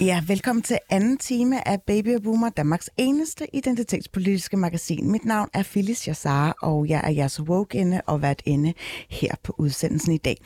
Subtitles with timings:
[0.00, 5.10] Ja, velkommen til anden time af Baby og Boomer, Danmarks eneste identitetspolitiske magasin.
[5.10, 8.74] Mit navn er Phyllis Jassar, og jeg er jeres woke og vært inde
[9.08, 10.36] her på udsendelsen i dag.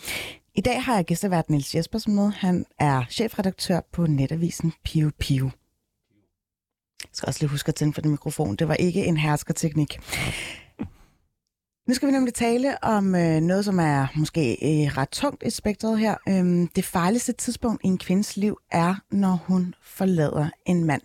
[0.54, 2.30] I dag har jeg gæstevært Niels Jespersen med.
[2.30, 5.44] Han er chefredaktør på netavisen Pio Pio.
[5.44, 8.56] Jeg skal også lige huske at tænde for den mikrofon.
[8.56, 9.98] Det var ikke en herskerteknik.
[11.88, 15.50] Nu skal vi nemlig tale om øh, noget, som er måske øh, ret tungt i
[15.50, 16.16] spektret her.
[16.28, 21.02] Øhm, det farligste tidspunkt i en kvindes liv er, når hun forlader en mand.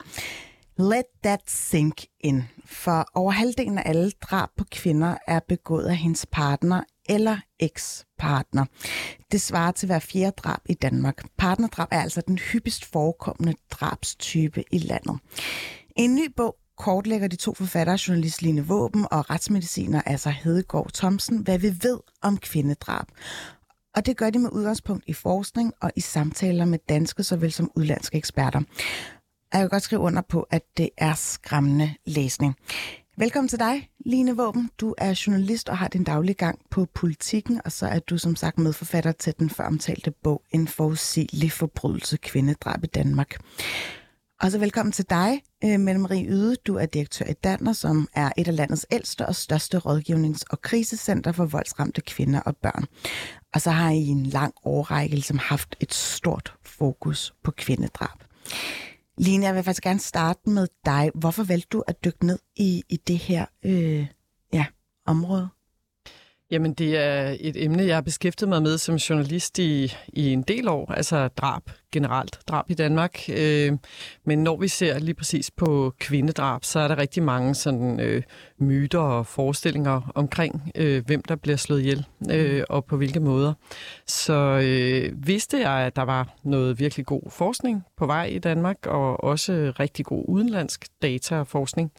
[0.78, 2.44] Let that sink in.
[2.66, 8.66] For over halvdelen af alle drab på kvinder er begået af hendes partner eller ekspartner.
[9.32, 11.24] Det svarer til hver fjerde drab i Danmark.
[11.38, 15.20] Partnerdrab er altså den hyppigst forekommende drabstype i landet.
[15.96, 21.38] En ny bog kortlægger de to forfattere, journalist Line Våben og retsmediciner altså Hedegaard Thomsen,
[21.38, 23.06] hvad vi ved om kvindedrab.
[23.96, 27.72] Og det gør de med udgangspunkt i forskning og i samtaler med danske såvel som
[27.76, 28.62] udlandske eksperter.
[29.54, 32.56] Jeg kan godt skrive under på, at det er skræmmende læsning.
[33.18, 34.70] Velkommen til dig, Line Våben.
[34.80, 38.36] Du er journalist og har din daglige gang på politikken, og så er du som
[38.36, 43.40] sagt medforfatter til den føromtalte bog En forudsigelig forbrydelse kvindedrab i Danmark.
[44.42, 46.56] Og så velkommen til dig, øh, Mette Marie Yde.
[46.56, 50.62] Du er direktør i Danner, som er et af landets ældste og største rådgivnings- og
[50.62, 52.86] krisecenter for voldsramte kvinder og børn.
[53.54, 58.24] Og så har I en lang årrække ligesom haft et stort fokus på kvindedrab.
[59.18, 61.12] Line, jeg vil faktisk gerne starte med dig.
[61.16, 64.08] Hvorfor valgte du at dykke ned i, i det her øh,
[64.54, 64.66] ja,
[65.06, 65.50] område?
[66.52, 70.42] Jamen, det er et emne, jeg har beskæftiget mig med som journalist i, i en
[70.42, 71.62] del år, altså drab
[71.92, 73.20] generelt, drab i Danmark.
[73.30, 73.78] Øh,
[74.26, 78.24] men når vi ser lige præcis på kvindedrab, så er der rigtig mange sådan øh,
[78.60, 83.54] myter og forestillinger omkring, øh, hvem der bliver slået ihjel øh, og på hvilke måder.
[84.08, 84.34] Så
[84.64, 89.24] øh, vidste jeg, at der var noget virkelig god forskning på vej i Danmark, og
[89.24, 91.92] også rigtig god udenlandsk data og forskning.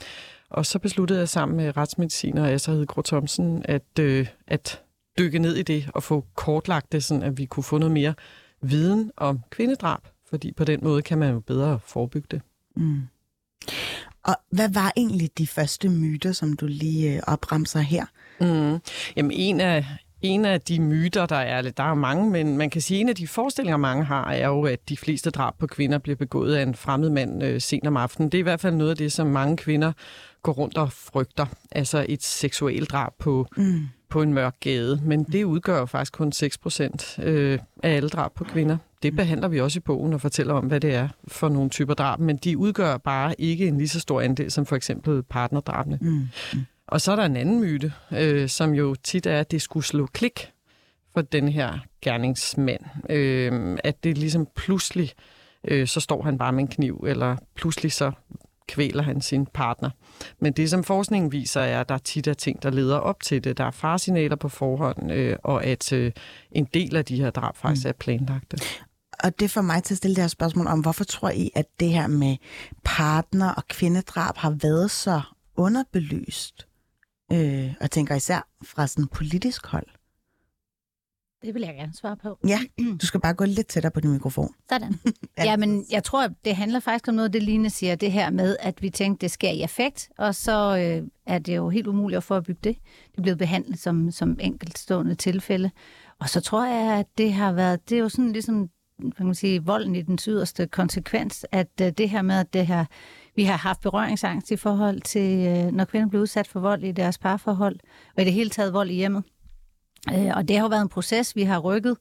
[0.51, 4.83] Og så besluttede jeg sammen med retsmediciner Asser Hedegaard Thomsen at, øh, at
[5.19, 8.15] dykke ned i det og få kortlagt det, sådan at vi kunne få noget mere
[8.63, 10.01] viden om kvindedrab,
[10.31, 12.41] fordi på den måde kan man jo bedre forebygge det.
[12.77, 13.01] Mm.
[14.23, 18.05] Og hvad var egentlig de første myter, som du lige øh, opremser her?
[18.41, 18.79] Mm.
[19.17, 19.85] Jamen en af,
[20.23, 23.09] en af de myter, der er, der er mange, men man kan sige, at en
[23.09, 26.55] af de forestillinger, mange har, er jo, at de fleste drab på kvinder bliver begået
[26.55, 28.33] af en fremmed mand øh, sent om aftenen.
[28.33, 29.93] Det er i hvert fald noget af det, som mange kvinder
[30.43, 31.47] går rundt og frygter.
[31.71, 33.89] Altså et seksuelt drab på, mm.
[34.09, 35.01] på en mørk gade.
[35.05, 38.77] Men det udgør jo faktisk kun 6 procent øh, af alle drab på kvinder.
[39.03, 41.95] Det behandler vi også i bogen og fortæller om, hvad det er for nogle typer
[41.95, 42.21] drab.
[42.21, 45.99] Men de udgør bare ikke en lige så stor andel som for eksempel partnerdrabene.
[46.01, 46.29] Mm.
[46.53, 46.61] Mm.
[46.87, 49.87] Og så er der en anden myte, øh, som jo tit er, at det skulle
[49.87, 50.53] slå klik
[51.15, 52.81] for den her gerningsmand.
[53.11, 55.13] Øh, at det ligesom pludselig,
[55.65, 58.13] øh, så står han bare med en kniv, eller pludselig så
[58.69, 59.91] kvæler han sin partner.
[60.41, 63.45] Men det, som forskningen viser, er, at der tit er ting, der leder op til
[63.45, 63.59] det.
[63.59, 66.13] Der er farsignaler på forhånd, øh, og at øh,
[66.53, 67.89] en del af de her drab faktisk mm.
[67.89, 68.59] er planlagte.
[69.25, 71.67] Og det får mig til at stille det her spørgsmål om, hvorfor tror I, at
[71.81, 72.37] det her med
[72.85, 75.21] partner- og kvindedrab har været så
[75.57, 76.67] underbelyst?
[77.33, 79.87] Øh, og tænker især fra sådan politisk hold.
[81.43, 82.39] Det vil jeg gerne svare på.
[82.49, 82.59] Ja,
[83.01, 84.55] du skal bare gå lidt tættere på din mikrofon.
[84.69, 84.95] Sådan.
[85.39, 85.45] ja.
[85.45, 88.57] ja, men jeg tror, det handler faktisk om noget, det Line siger, det her med,
[88.61, 92.17] at vi tænkte, det sker i effekt, og så øh, er det jo helt umuligt
[92.17, 92.77] at forebygge det.
[93.11, 95.71] Det er blevet behandlet som, som enkeltstående tilfælde.
[96.19, 98.71] Og så tror jeg, at det har været, det er jo sådan ligesom,
[99.17, 102.67] kan man sige, volden i den yderste konsekvens, at øh, det her med, at det
[102.67, 102.85] her,
[103.37, 106.93] vi har haft berøringsangst i forhold til, øh, når kvinder bliver udsat for vold i
[106.93, 107.77] deres parforhold,
[108.17, 109.25] og i det hele taget vold i hjemmet.
[110.09, 111.97] Øh, og det har jo været en proces, vi har rykket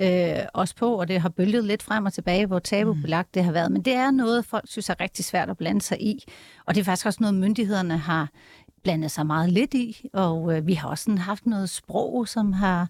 [0.00, 3.52] øh, os på, og det har bølget lidt frem og tilbage, hvor tabubelagt det har
[3.52, 3.72] været.
[3.72, 6.24] Men det er noget, folk synes er rigtig svært at blande sig i.
[6.66, 8.28] Og det er faktisk også noget, myndighederne har
[8.82, 10.08] blandet sig meget lidt i.
[10.12, 12.88] Og øh, vi har også sådan haft noget sprog, som har,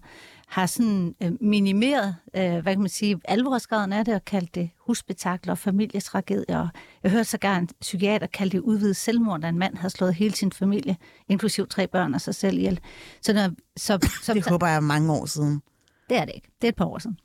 [0.51, 4.69] har sådan øh, minimeret, øh, hvad kan man sige, alvorsgraden af det, og kaldt det
[4.77, 6.67] husspektakler og familietragedier.
[7.03, 10.33] Jeg hørte sågar en psykiater kalde det udvidet selvmord, da en mand havde slået hele
[10.33, 10.97] sin familie,
[11.29, 12.79] inklusiv tre børn og sig selv ihjel.
[13.21, 15.61] Så, når, så, så, det håber jeg er mange år siden.
[16.09, 16.47] Det er det ikke.
[16.61, 17.17] Det er et par år siden.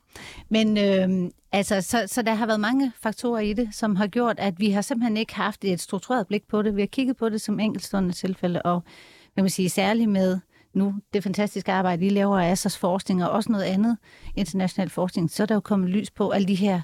[0.49, 4.39] Men øh, altså, så, så der har været mange faktorer i det, som har gjort,
[4.39, 6.75] at vi har simpelthen ikke haft et struktureret blik på det.
[6.75, 8.83] Vi har kigget på det som enkeltstående tilfælde, og
[9.35, 10.39] vil man sige, særligt med
[10.77, 13.97] nu det fantastiske arbejde, I laver af ASAs forskning og også noget andet
[14.35, 16.81] international forskning, så er der jo kommet lys på alle de her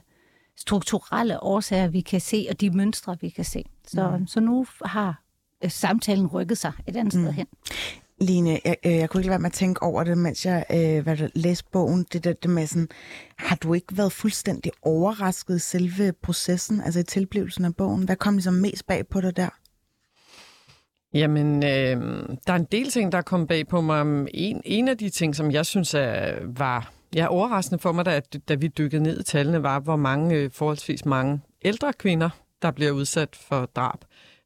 [0.58, 3.64] strukturelle årsager, vi kan se, og de mønstre, vi kan se.
[3.88, 4.28] Så, mm.
[4.28, 5.24] så nu har
[5.64, 7.24] øh, samtalen rykket sig et andet mm.
[7.24, 7.48] sted hen.
[8.22, 10.66] Line, jeg, øh, jeg kunne ikke lade være med at tænke over det, mens jeg
[10.72, 12.06] øh, hvad der, læste bogen.
[12.14, 12.88] Det, det, det med sådan,
[13.38, 18.04] har du ikke været fuldstændig overrasket i selve processen, altså i tilblivelsen af bogen?
[18.04, 19.50] Hvad kom ligesom mest bag på dig der?
[21.14, 24.28] Jamen, øh, der er en del ting, der er kommet bag på mig.
[24.34, 28.22] En, en af de ting, som jeg synes er, var ja, overraskende for mig, da,
[28.50, 32.30] da vi dykkede ned i tallene, var, hvor mange, øh, forholdsvis mange ældre kvinder,
[32.62, 33.98] der bliver udsat for drab.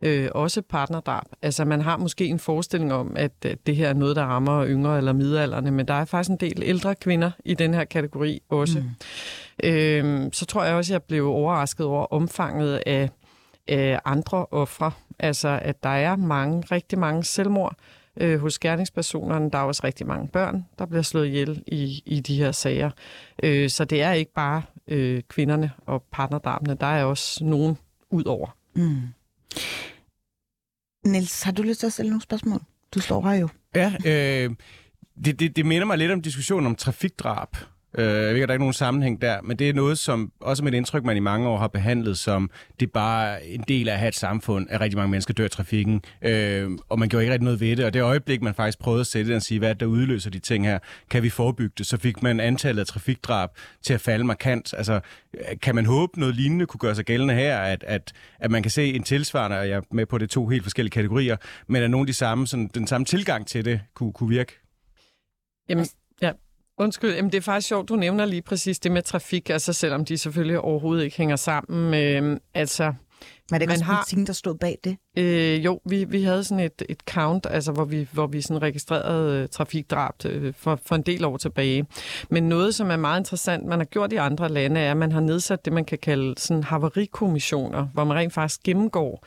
[0.02, 1.24] Øh, også partnerdrab.
[1.42, 4.68] Altså, man har måske en forestilling om, at, at det her er noget, der rammer
[4.68, 8.42] yngre eller midalderne, men der er faktisk en del ældre kvinder i den her kategori
[8.50, 8.80] også.
[8.80, 9.70] Mm.
[9.70, 13.10] Øh, så tror jeg også, at jeg blev overrasket over omfanget af,
[13.68, 14.92] af andre ofre.
[15.20, 17.76] Altså, at der er mange, rigtig mange selvmord
[18.22, 19.52] øh, hos gerningspersonerne.
[19.52, 22.92] Der er også rigtig mange børn, der bliver slået ihjel i, i de her sager.
[23.44, 26.78] Øh, så det er ikke bare øh, kvinderne og partnerdrabene.
[26.80, 27.78] Der er også nogen
[28.10, 28.58] ud over.
[28.76, 29.02] Mm.
[31.06, 32.62] Niels, har du lyst til at stille nogle spørgsmål?
[32.94, 33.50] Du står her jo.
[33.76, 34.56] Ja, øh,
[35.26, 37.56] det, det, det minder mig lidt om diskussionen om trafikdrab.
[37.98, 40.32] Øh, jeg ved ikke, der er ikke nogen sammenhæng der, men det er noget, som
[40.40, 42.50] også med et indtryk, man i mange år har behandlet som,
[42.80, 45.46] det er bare en del af at have et samfund, at rigtig mange mennesker dør
[45.46, 47.86] i trafikken, øh, og man gjorde ikke rigtig noget ved det.
[47.86, 50.40] Og det øjeblik, man faktisk prøvede at sætte det og sige, hvad der udløser de
[50.40, 50.80] ting her,
[51.10, 53.50] kan vi forebygge det, så fik man antallet af trafikdrab
[53.82, 54.74] til at falde markant.
[54.78, 55.00] Altså,
[55.62, 58.72] kan man håbe noget lignende kunne gøre sig gældende her, at, at, at man kan
[58.72, 61.92] se en tilsvarende, og jeg er med på det to helt forskellige kategorier, men at
[61.92, 64.54] nogle af de samme, sådan, den samme tilgang til det kunne, kunne virke?
[65.70, 65.86] Jamen,
[66.80, 70.06] Undskyld, jamen det er faktisk sjovt, du nævner lige præcis det med trafik, altså selvom
[70.06, 71.94] de selvfølgelig overhovedet ikke hænger sammen.
[71.94, 72.94] Øh, altså,
[73.52, 74.98] var det ikke også har, politikken, der stod bag det?
[75.18, 78.62] Øh, jo, vi, vi havde sådan et, et count, altså hvor vi, hvor vi sådan
[78.62, 81.86] registrerede uh, trafikdrab uh, for, for en del år tilbage.
[82.30, 85.12] Men noget, som er meget interessant, man har gjort i andre lande, er, at man
[85.12, 89.26] har nedsat det, man kan kalde sådan havarikommissioner, hvor man rent faktisk gennemgår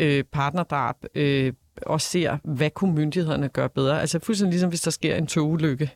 [0.00, 1.52] øh, partnerdrab øh,
[1.86, 4.00] og ser, hvad kunne myndighederne gøre bedre.
[4.00, 5.90] Altså fuldstændig ligesom, hvis der sker en togulykke.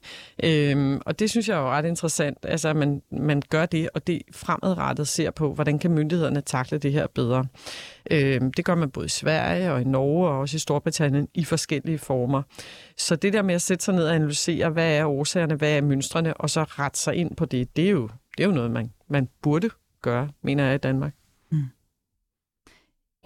[0.44, 3.88] Øhm, og det synes jeg er jo ret interessant, altså at man, man gør det,
[3.94, 7.46] og det fremadrettet ser på, hvordan kan myndighederne takle det her bedre.
[8.10, 11.44] Øhm, det gør man både i Sverige og i Norge og også i Storbritannien i
[11.44, 12.42] forskellige former.
[12.96, 15.80] Så det der med at sætte sig ned og analysere, hvad er årsagerne, hvad er
[15.80, 18.70] mønstrene, og så rette sig ind på det, det er jo, det er jo noget,
[18.70, 19.70] man, man burde
[20.02, 21.14] gøre, mener jeg, i Danmark.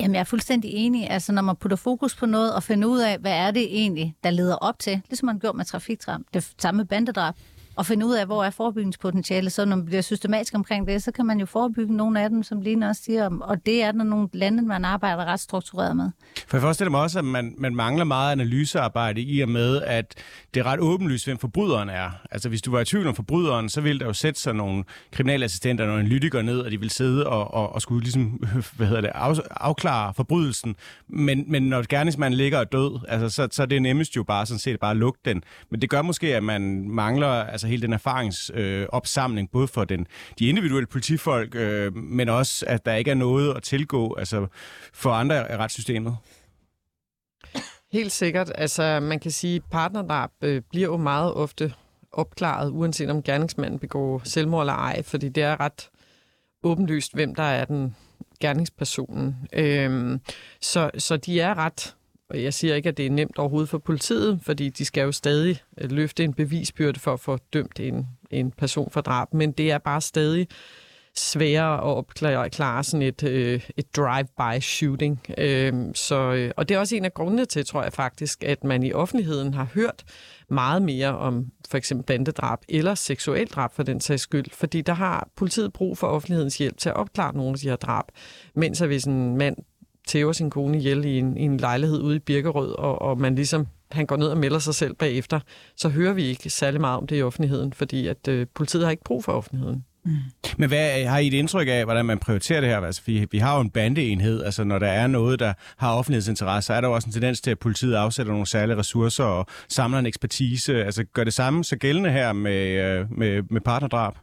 [0.00, 1.10] Jamen, jeg er fuldstændig enig.
[1.10, 4.14] Altså, når man putter fokus på noget og finder ud af, hvad er det egentlig,
[4.24, 7.34] der leder op til, ligesom man gjorde med trafikdrab, det samme bandedrab,
[7.78, 9.52] og finde ud af, hvor er forebyggingspotentialet.
[9.52, 12.42] Så når man bliver systematisk omkring det, så kan man jo forebygge nogle af dem,
[12.42, 16.10] som Line også siger, og det er der nogle lande, man arbejder ret struktureret med.
[16.46, 20.14] For jeg forestiller mig også, at man, man mangler meget analysearbejde i og med, at
[20.54, 22.10] det er ret åbenlyst, hvem forbryderen er.
[22.30, 24.84] Altså hvis du var i tvivl om forbryderen, så ville der jo sætte sig nogle
[25.12, 28.24] kriminalassistenter og nogle analytikere ned, og de ville sidde og, og, og skulle ligesom,
[28.76, 30.76] hvad hedder det, af, afklare forbrydelsen.
[31.08, 34.46] Men, men når gerningsmanden ligger og død, altså, så, så er det nemmest jo bare
[34.46, 35.42] sådan set bare at lukke den.
[35.70, 39.84] Men det gør måske, at man mangler altså Altså hele den erfaringsopsamling, øh, både for
[39.84, 40.06] den,
[40.38, 44.46] de individuelle politifolk, øh, men også, at der ikke er noget at tilgå altså,
[44.92, 46.16] for andre af retssystemet.
[47.92, 48.52] Helt sikkert.
[48.54, 51.72] Altså, man kan sige, at partnerdrab øh, bliver jo meget ofte
[52.12, 55.90] opklaret, uanset om gerningsmanden begår selvmord eller ej, fordi det er ret
[56.62, 57.96] åbenlyst, hvem der er den
[58.40, 59.36] gerningspersonen.
[59.52, 60.20] Øhm,
[60.60, 61.96] så, så de er ret
[62.30, 65.12] og jeg siger ikke, at det er nemt overhovedet for politiet, fordi de skal jo
[65.12, 69.52] stadig øh, løfte en bevisbyrde for at få dømt en, en person for drab, men
[69.52, 70.48] det er bare stadig
[71.18, 75.20] sværere at opklare klare sådan et, øh, et drive-by shooting.
[75.38, 78.64] Øh, så, øh, og det er også en af grundene til, tror jeg faktisk, at
[78.64, 80.04] man i offentligheden har hørt
[80.50, 84.92] meget mere om for eksempel bandedrab eller seksuelt drab for den sags skyld, fordi der
[84.92, 88.04] har politiet brug for offentlighedens hjælp til at opklare nogle af de her drab,
[88.54, 89.56] mens hvis en mand
[90.08, 93.34] tæver sin kone ihjel i en, i en lejlighed ude i Birkerød, og, og man
[93.34, 95.40] ligesom, han går ned og melder sig selv bagefter,
[95.76, 98.90] så hører vi ikke særlig meget om det i offentligheden, fordi at øh, politiet har
[98.90, 99.84] ikke brug for offentligheden.
[100.04, 100.16] Mm.
[100.58, 102.80] Men hvad, har I et indtryk af, hvordan man prioriterer det her?
[102.80, 106.66] Altså, vi, vi har jo en bandeenhed, altså når der er noget, der har offentlighedsinteresse,
[106.66, 109.46] så er der jo også en tendens til, at politiet afsætter nogle særlige ressourcer og
[109.68, 110.84] samler en ekspertise.
[110.84, 114.14] Altså gør det samme så gældende her med, øh, med, med partnerdrab?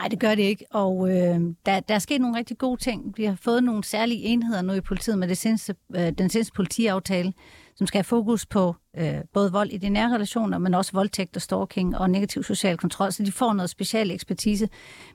[0.00, 3.14] Nej, det gør det ikke, og øh, der, der er sket nogle rigtig gode ting.
[3.16, 6.52] Vi har fået nogle særlige enheder nu i politiet med det seneste, øh, den seneste
[6.52, 7.32] politiaftale,
[7.76, 11.36] som skal have fokus på øh, både vold i de nære relationer, men også voldtægt
[11.36, 14.68] og stalking og negativ social kontrol, så de får noget special ekspertise.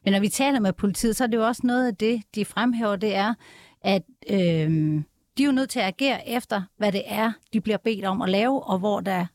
[0.04, 2.46] Men når vi taler med politiet, så er det jo også noget af det, de
[2.46, 3.34] fremhæver, det er,
[3.82, 4.70] at øh,
[5.38, 8.22] de er jo nødt til at agere efter, hvad det er, de bliver bedt om
[8.22, 9.26] at lave, og hvor der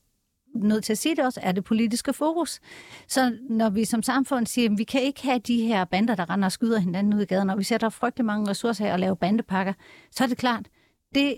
[0.54, 2.60] nødt til at sige det også, er det politiske fokus.
[3.08, 6.30] Så når vi som samfund siger, at vi kan ikke have de her bander, der
[6.30, 8.98] render og skyder hinanden ud i gaden, og vi sætter frygtelig mange ressourcer her og
[8.98, 9.72] laver bandepakker,
[10.10, 10.66] så er det klart,
[11.14, 11.34] det,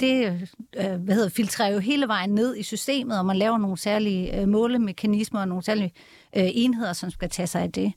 [0.00, 3.78] det øh, hvad hedder, filtrerer jo hele vejen ned i systemet, og man laver nogle
[3.78, 5.92] særlige øh, målemekanismer og nogle særlige
[6.36, 7.92] øh, enheder, som skal tage sig af det.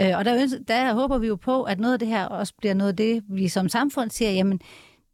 [0.00, 2.74] Øh, og der, der håber vi jo på, at noget af det her også bliver
[2.74, 4.60] noget af det, vi som samfund siger, jamen,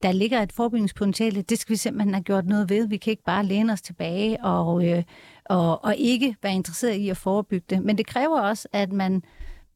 [0.02, 2.88] der ligger et forebyggingspotentiale, det skal vi simpelthen have gjort noget ved.
[2.88, 5.02] Vi kan ikke bare læne os tilbage og, øh,
[5.44, 7.82] og, og ikke være interesseret i at forebygge det.
[7.82, 9.22] Men det kræver også, at man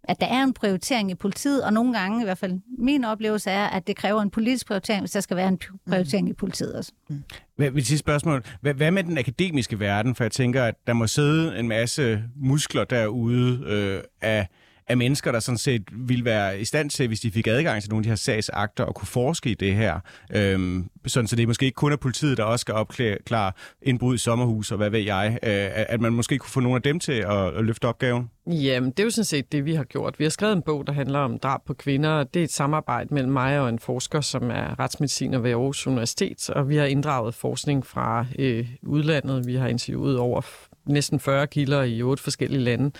[0.04, 3.50] at der er en prioritering i politiet, og nogle gange, i hvert fald min oplevelse
[3.50, 6.30] er, at det kræver en politisk prioritering, hvis der skal være en prioritering mm.
[6.30, 6.92] i politiet også.
[7.08, 7.22] Mm.
[7.56, 8.44] Hvad, vil sige spørgsmål.
[8.60, 10.14] Hvad, hvad med den akademiske verden?
[10.14, 14.48] For jeg tænker, at der må sidde en masse muskler derude øh, af
[14.90, 17.90] af mennesker, der sådan set ville være i stand til, hvis de fik adgang til
[17.90, 20.00] nogle af de her sagsakter, og kunne forske i det her.
[20.35, 24.14] Øhm, sådan, så det er måske ikke kun er politiet, der også skal opklare indbrud
[24.14, 25.38] i sommerhus, og hvad ved jeg.
[25.42, 28.30] Øh, at man måske kunne få nogle af dem til at, at løfte opgaven.
[28.47, 30.18] Jamen, det er jo sådan set det, vi har gjort.
[30.18, 32.25] Vi har skrevet en bog, der handler om drab på kvinder.
[32.25, 36.50] Det er et samarbejde mellem mig og en forsker, som er retsmediciner ved Aarhus Universitet,
[36.50, 39.47] og vi har inddraget forskning fra øh, udlandet.
[39.47, 40.40] Vi har interviewet over
[40.87, 42.90] næsten 40 kilder i otte forskellige lande.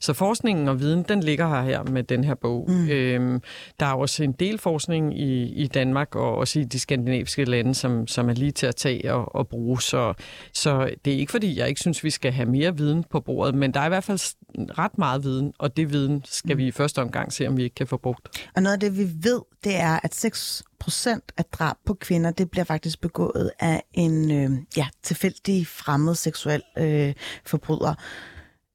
[0.00, 2.70] Så forskningen og viden, den ligger her, her med den her bog.
[2.70, 2.88] Mm.
[2.88, 3.42] Øhm,
[3.80, 7.74] der er også en del forskning i, i Danmark og også i de skandinaviske lande,
[7.74, 9.82] som, som er lige til at tage og, og bruge.
[9.82, 10.14] Så,
[10.54, 13.54] så det er ikke fordi, jeg ikke synes, vi skal have mere viden på bordet,
[13.54, 14.34] men der er i hvert fald
[14.78, 16.58] ret meget viden, og det viden skal mm.
[16.58, 18.28] vi i første omgang se, om vi ikke kan få brugt.
[18.56, 22.30] Og noget af det, vi ved, det er, at 6 procent af drab på kvinder,
[22.30, 27.14] det bliver faktisk begået af en øh, ja, tilfældig fremmed seksuel øh,
[27.46, 27.94] forbryder.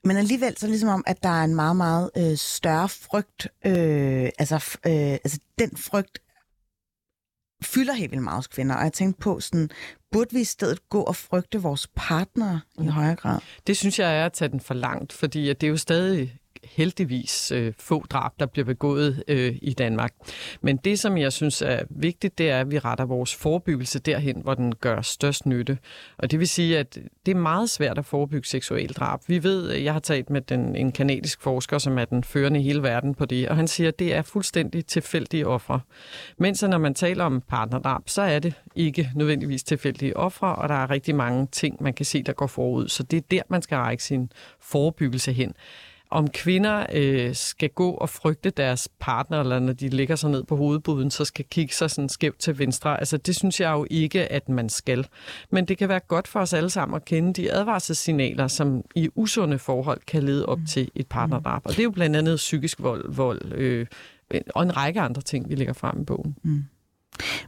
[0.08, 3.48] Men alligevel så ligesom om, at der er en meget, meget øh, større frygt.
[3.66, 4.94] Øh, altså, øh,
[5.24, 6.20] altså den frygt
[7.64, 8.76] fylder helt vildt meget hos kvinder.
[8.76, 9.70] Og jeg tænkte på, sådan,
[10.12, 13.40] burde vi i stedet gå og frygte vores partner i højere grad?
[13.68, 17.52] Det synes jeg er at tage den for langt, fordi det er jo stadig heldigvis
[17.52, 20.14] øh, få drab, der bliver begået øh, i Danmark.
[20.62, 24.42] Men det, som jeg synes er vigtigt, det er, at vi retter vores forebyggelse derhen,
[24.42, 25.78] hvor den gør størst nytte.
[26.18, 29.20] Og det vil sige, at det er meget svært at forebygge seksuel drab.
[29.28, 32.60] Vi ved, øh, jeg har talt med den, en kanadisk forsker, som er den førende
[32.60, 35.80] i hele verden på det, og han siger, at det er fuldstændig tilfældige ofre.
[36.38, 40.76] Mens når man taler om partnerdrab, så er det ikke nødvendigvis tilfældige ofre, og der
[40.76, 42.88] er rigtig mange ting, man kan se, der går forud.
[42.88, 45.54] Så det er der, man skal række sin forebyggelse hen
[46.12, 50.44] om kvinder øh, skal gå og frygte deres partner, eller når de ligger sig ned
[50.44, 53.00] på hovedbuden, så skal kigge sig sådan skævt til venstre.
[53.00, 55.08] Altså, det synes jeg jo ikke, at man skal.
[55.52, 59.10] Men det kan være godt for os alle sammen at kende de advarselssignaler, som i
[59.16, 60.66] usunde forhold kan lede op mm.
[60.66, 61.62] til et partnerdrab.
[61.66, 63.86] Og det er jo blandt andet psykisk vold, vold øh,
[64.56, 66.36] og en række andre ting, vi lægger frem i bogen.
[66.44, 66.64] Mm.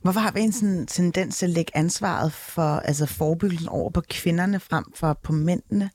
[0.01, 4.01] Hvorfor har vi en sådan tendens til at lægge ansvaret for altså forebyggelsen over på
[4.09, 5.89] kvinderne frem for på mændene?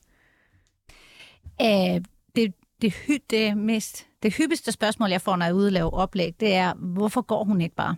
[1.60, 2.00] Æh,
[2.82, 6.54] det, det, hy, det, mest, det hyppigste spørgsmål, jeg får, når jeg udlaver oplæg, det
[6.54, 7.96] er, hvorfor går hun ikke bare?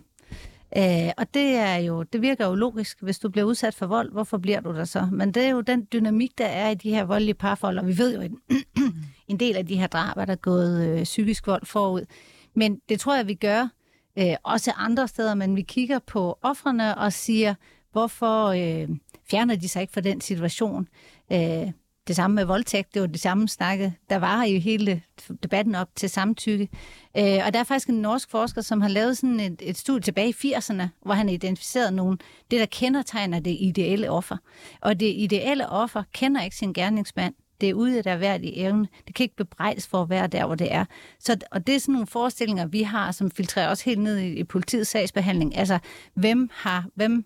[0.77, 3.01] Øh, og det er jo, det virker jo logisk.
[3.01, 5.07] Hvis du bliver udsat for vold, hvorfor bliver du der så?
[5.11, 7.97] Men det er jo den dynamik, der er i de her voldelige parforhold, og vi
[7.97, 8.31] ved jo, at
[9.27, 12.05] en del af de her drab er der gået øh, psykisk vold forud.
[12.55, 13.67] Men det tror jeg, vi gør
[14.19, 17.55] øh, også andre steder, men vi kigger på offrene og siger,
[17.91, 18.89] hvorfor øh,
[19.29, 20.87] fjerner de sig ikke fra den situation?
[21.31, 21.71] Øh,
[22.07, 25.01] det samme med voldtægt, det var det samme snakke, der var i hele
[25.43, 26.69] debatten op til samtykke.
[27.17, 30.01] Øh, og der er faktisk en norsk forsker, som har lavet sådan et, et studie
[30.01, 32.17] tilbage i 80'erne, hvor han identificerede nogle,
[32.51, 34.37] det der kendetegner det ideelle offer.
[34.81, 37.33] Og det ideelle offer kender ikke sin gerningsmand.
[37.61, 38.87] Det er ude der værd i evne.
[39.07, 40.85] Det kan ikke bebrejdes for at være der, hvor det er.
[41.19, 44.27] Så, og det er sådan nogle forestillinger, vi har, som filtrerer os helt ned i,
[44.27, 45.57] i politiets sagsbehandling.
[45.57, 45.79] Altså,
[46.13, 47.25] hvem har, hvem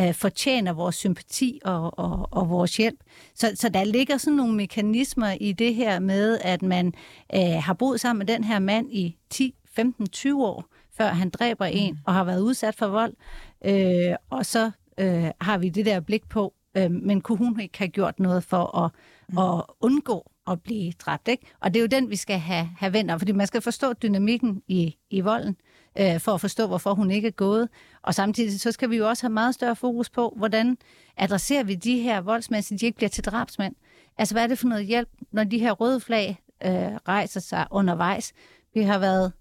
[0.00, 3.00] øh, fortjener vores sympati og, og, og vores hjælp.
[3.34, 6.94] Så, så der ligger sådan nogle mekanismer i det her med, at man
[7.34, 10.64] øh, har boet sammen med den her mand i 10, 15, 20 år,
[10.96, 12.00] før han dræber en mm.
[12.04, 13.14] og har været udsat for vold.
[13.64, 17.78] Øh, og så øh, har vi det der blik på, øh, men kunne hun ikke
[17.78, 18.90] have gjort noget for at,
[19.28, 19.38] mm.
[19.38, 21.28] at undgå at blive dræbt?
[21.28, 21.46] Ikke?
[21.60, 24.62] Og det er jo den, vi skal have, have vendt fordi man skal forstå dynamikken
[24.68, 25.56] i, i volden
[26.00, 27.68] øh, for at forstå, hvorfor hun ikke er gået.
[28.02, 30.78] Og samtidig så skal vi jo også have meget større fokus på, hvordan
[31.16, 33.74] adresserer vi de her voldsmænd, så de ikke bliver til drabsmænd.
[34.18, 37.66] Altså, hvad er det for noget hjælp, når de her røde flag øh, rejser sig
[37.70, 38.32] undervejs?
[38.74, 39.32] Vi har været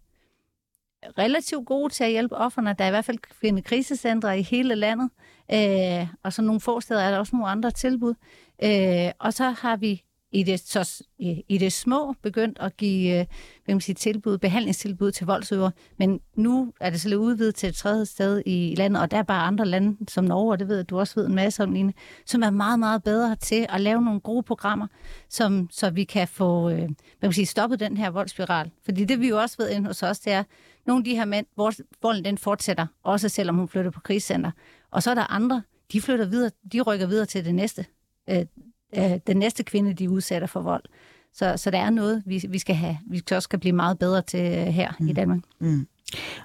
[1.17, 2.75] relativt gode til at hjælpe offerne.
[2.77, 5.09] Der er i hvert fald finde krisecentre i hele landet,
[5.53, 8.13] øh, og så nogle få steder er der også nogle andre tilbud.
[8.63, 10.03] Øh, og så har vi
[10.35, 13.25] i det, så, i, i det små begyndt at give øh,
[13.65, 17.69] hvad man sige, tilbud, behandlingstilbud til voldsøver, men nu er det så lidt udvidet til
[17.69, 20.67] et tredje sted i landet, og der er bare andre lande som Norge, og det
[20.67, 21.93] ved du også ved en masse om, Line,
[22.25, 24.87] som er meget, meget bedre til at lave nogle gode programmer,
[25.29, 26.89] som, så vi kan få øh, hvad
[27.21, 28.71] man sige, stoppet den her voldsspiral.
[28.85, 30.43] Fordi det vi jo også ved inde hos os, det er,
[30.85, 34.51] nogle af de her mænd, hvor volden den fortsætter, også selvom hun flytter på krigscenter.
[34.91, 37.85] Og så er der andre, de flytter videre, de rykker videre til det næste
[38.29, 38.45] øh,
[38.97, 40.83] øh, den næste kvinde, de udsætter for vold.
[41.33, 44.21] Så, så der er noget, vi, vi skal have, vi også skal blive meget bedre
[44.21, 45.07] til øh, her mm.
[45.07, 45.39] i Danmark.
[45.59, 45.87] Mm.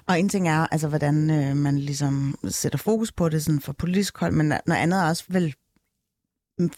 [0.07, 3.73] Og en ting er, altså, hvordan øh, man ligesom sætter fokus på det sådan for
[3.73, 5.55] politisk hold, men noget andet er også vel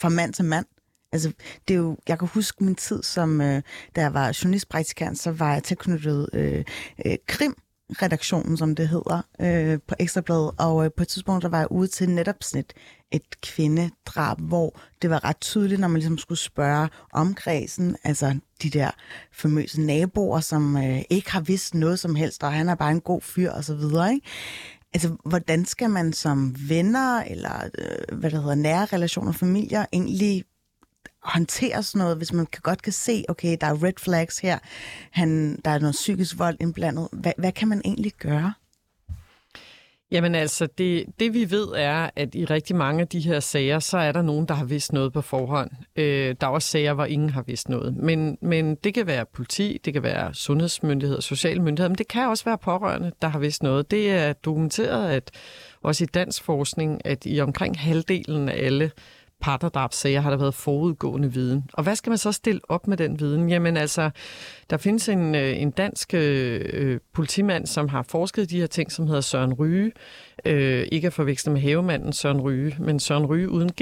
[0.02, 0.66] fra mand til mand.
[1.12, 1.32] Altså,
[1.68, 3.62] det er jo, jeg kan huske min tid som, øh,
[3.96, 6.64] da jeg var journalistpraktikant, så var jeg tilknyttet øh,
[7.06, 7.56] øh, krim
[8.02, 11.72] redaktionen, som det hedder, øh, på Ekstrabladet, og øh, på et tidspunkt der var jeg
[11.72, 12.74] ude til netop sådan et,
[13.14, 18.70] et kvindedrab, hvor det var ret tydeligt, når man ligesom skulle spørge omkredsen, altså de
[18.70, 18.92] der
[19.32, 23.02] famøse naboer, som øh, ikke har vidst noget som helst, og han er bare en
[23.02, 24.28] god fyr og så videre, ikke?
[24.94, 30.44] Altså, hvordan skal man som venner eller øh, hvad der hedder nære relationer, familier egentlig
[31.24, 34.60] håndtere sådan noget, hvis man kan godt kan se, okay, der er red flags her,
[35.12, 37.08] han, der er noget psykisk vold indblandet.
[37.12, 38.54] Hvad, hvad kan man egentlig gøre?
[40.12, 43.80] Jamen altså, det, det vi ved er, at i rigtig mange af de her sager,
[43.80, 45.72] så er der nogen, der har vidst noget på forhånd.
[45.96, 47.96] Øh, der er også sager, hvor ingen har vidst noget.
[47.96, 52.28] Men, men det kan være politi, det kan være sundhedsmyndigheder, sociale myndigheder, men det kan
[52.28, 53.92] også være pårørende, der har vidst noget.
[53.92, 55.32] Det er dokumenteret, at
[55.82, 58.92] også i dansk forskning, at i omkring halvdelen af alle
[59.44, 61.64] partnerdrabssager har der været forudgående viden.
[61.74, 63.50] Og hvad skal man så stille op med den viden?
[63.50, 64.10] Jamen altså,
[64.74, 68.92] der findes en, øh, en dansk øh, øh, politimand, som har forsket de her ting,
[68.92, 69.92] som hedder Søren Ryge.
[70.46, 73.72] Øh, ikke at forveksle med havemanden Søren Ryge, men Søren Ryge uden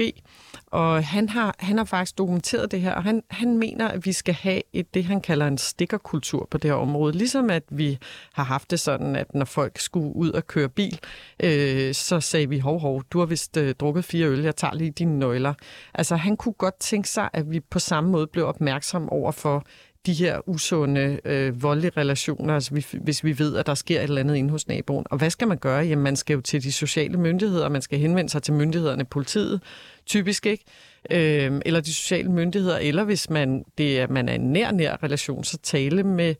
[0.66, 4.12] Og han har, han har faktisk dokumenteret det her, og han, han mener, at vi
[4.12, 7.18] skal have et, det, han kalder en stikkerkultur på det her område.
[7.18, 7.98] Ligesom at vi
[8.32, 10.98] har haft det sådan, at når folk skulle ud og køre bil,
[11.42, 14.74] øh, så sagde vi, hov, hov, du har vist øh, drukket fire øl, jeg tager
[14.74, 15.54] lige dine nøgler.
[15.94, 19.64] Altså han kunne godt tænke sig, at vi på samme måde blev opmærksom over for
[20.06, 24.04] de her usunde, øh, voldelige relationer, altså vi, hvis vi ved, at der sker et
[24.04, 25.06] eller andet inde hos naboen.
[25.10, 25.84] Og hvad skal man gøre?
[25.84, 29.60] Jamen, man skal jo til de sociale myndigheder, man skal henvende sig til myndighederne, politiet,
[30.06, 30.64] typisk ikke,
[31.10, 35.44] øh, eller de sociale myndigheder, eller hvis man, det er, man er en nær-nær relation,
[35.44, 36.34] så tale med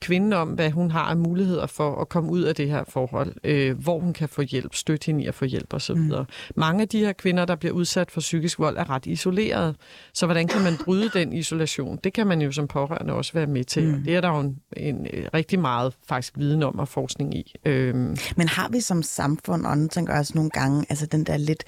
[0.00, 3.34] kvinden om, hvad hun har af muligheder for at komme ud af det her forhold,
[3.44, 5.94] øh, hvor hun kan få hjælp, støtte hende i at få hjælp osv.
[5.94, 6.12] Mm.
[6.56, 9.74] Mange af de her kvinder, der bliver udsat for psykisk vold, er ret isolerede.
[10.14, 11.98] Så hvordan kan man bryde den isolation?
[12.04, 13.88] Det kan man jo som pårørende også være med til.
[13.88, 14.02] Mm.
[14.04, 17.54] Det er der jo en, en, en rigtig meget faktisk viden om og forskning i.
[17.64, 18.16] Øhm.
[18.36, 21.36] Men har vi som samfund, og nu tænker jeg også nogle gange, altså den der
[21.36, 21.64] lidt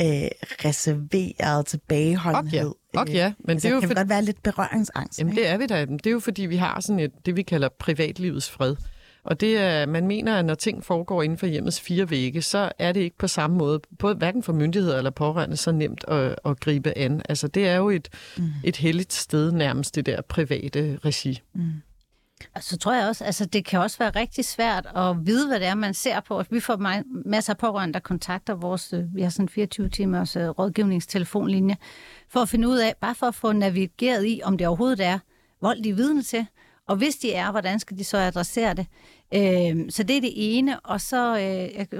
[0.00, 0.06] øh,
[0.64, 2.81] reserveret tilbageholdenhed, okay.
[2.96, 3.96] Og ja, men altså, det er jo kan for...
[3.96, 5.18] godt være lidt berøringsangst.
[5.18, 5.42] Jamen ikke?
[5.42, 5.84] det er vi da.
[5.84, 8.76] Det er jo fordi, vi har sådan et, det, vi kalder privatlivets fred.
[9.24, 12.72] Og det er, man mener, at når ting foregår inden for hjemmets fire vægge, så
[12.78, 16.36] er det ikke på samme måde, både hverken for myndigheder eller pårørende, så nemt at,
[16.44, 17.22] at gribe an.
[17.28, 18.48] Altså det er jo et, mm.
[18.64, 21.40] et heldigt sted nærmest, det der private regi.
[21.54, 21.72] Mm.
[22.54, 25.60] Og så tror jeg også, altså det kan også være rigtig svært at vide, hvad
[25.60, 26.44] det er, man ser på.
[26.50, 30.48] Vi får masser af pårørende, der kontakter vores, øh, vi har sådan 24 timers øh,
[30.48, 31.76] rådgivningstelefonlinje,
[32.32, 35.18] for at finde ud af, bare for at få navigeret i, om det overhovedet er
[35.60, 36.46] vold, de er vidne til.
[36.88, 38.86] Og hvis de er, hvordan skal de så adressere det?
[39.34, 40.80] Øh, så det er det ene.
[40.80, 41.98] Og så øh,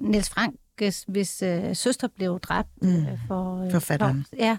[0.00, 0.54] Niels Frank,
[1.08, 2.88] hvis øh, søster blev dræbt mm.
[2.88, 3.64] øh, for...
[3.64, 4.26] Øh, Forfatteren.
[4.28, 4.56] For, ja,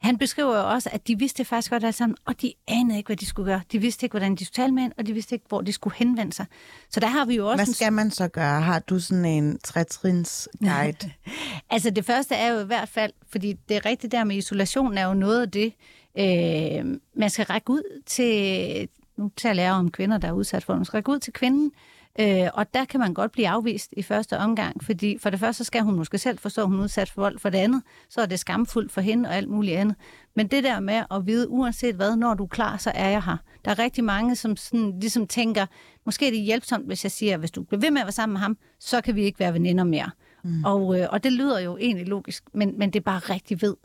[0.00, 3.08] han beskriver jo også, at de vidste faktisk godt alt sammen, og de anede ikke,
[3.08, 3.60] hvad de skulle gøre.
[3.72, 5.72] De vidste ikke, hvordan de skulle tale med hende, og de vidste ikke, hvor de
[5.72, 6.46] skulle henvende sig.
[6.90, 7.64] Så der har vi jo også...
[7.64, 8.62] Hvad skal man så gøre?
[8.62, 11.10] Har du sådan en trætrins guide?
[11.70, 14.98] altså det første er jo i hvert fald, fordi det er rigtigt der med isolation,
[14.98, 15.72] er jo noget af det,
[16.18, 18.88] øh, man skal række ud til...
[19.16, 21.72] Nu taler jeg om kvinder, der er udsat for Man skal række ud til kvinden,
[22.20, 25.64] Øh, og der kan man godt blive afvist i første omgang, fordi for det første
[25.64, 27.38] så skal hun måske selv forstå, at hun er udsat for vold.
[27.38, 29.96] For det andet, så er det skamfuldt for hende og alt muligt andet.
[30.36, 33.22] Men det der med at vide, uanset hvad, når du er klar, så er jeg
[33.22, 33.36] her.
[33.64, 35.66] Der er rigtig mange, som sådan, ligesom tænker,
[36.06, 38.32] måske er det hjælpsomt, hvis jeg siger, hvis du bliver ved med at være sammen
[38.32, 40.10] med ham, så kan vi ikke være veninder mere.
[40.44, 40.64] Mm.
[40.64, 43.76] Og, øh, og det lyder jo egentlig logisk, men, men det er bare rigtig ved,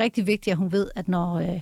[0.00, 1.60] rigtig vigtigt, at hun ved, at når, øh,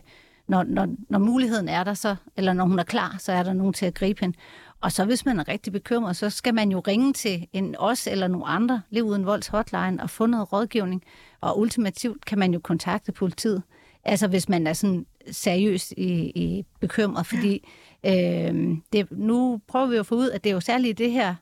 [0.48, 3.52] når, når, når muligheden er der, så, eller når hun er klar, så er der
[3.52, 4.38] nogen til at gribe hende.
[4.80, 8.06] Og så hvis man er rigtig bekymret, så skal man jo ringe til en os
[8.06, 11.02] eller nogle andre, Lev Uden Volds hotline, og få noget rådgivning.
[11.40, 13.62] Og ultimativt kan man jo kontakte politiet.
[14.04, 17.64] Altså hvis man er sådan seriøst i, i bekymret, fordi
[18.06, 21.34] Øh, det, nu prøver vi at få ud, at det er jo særligt det her,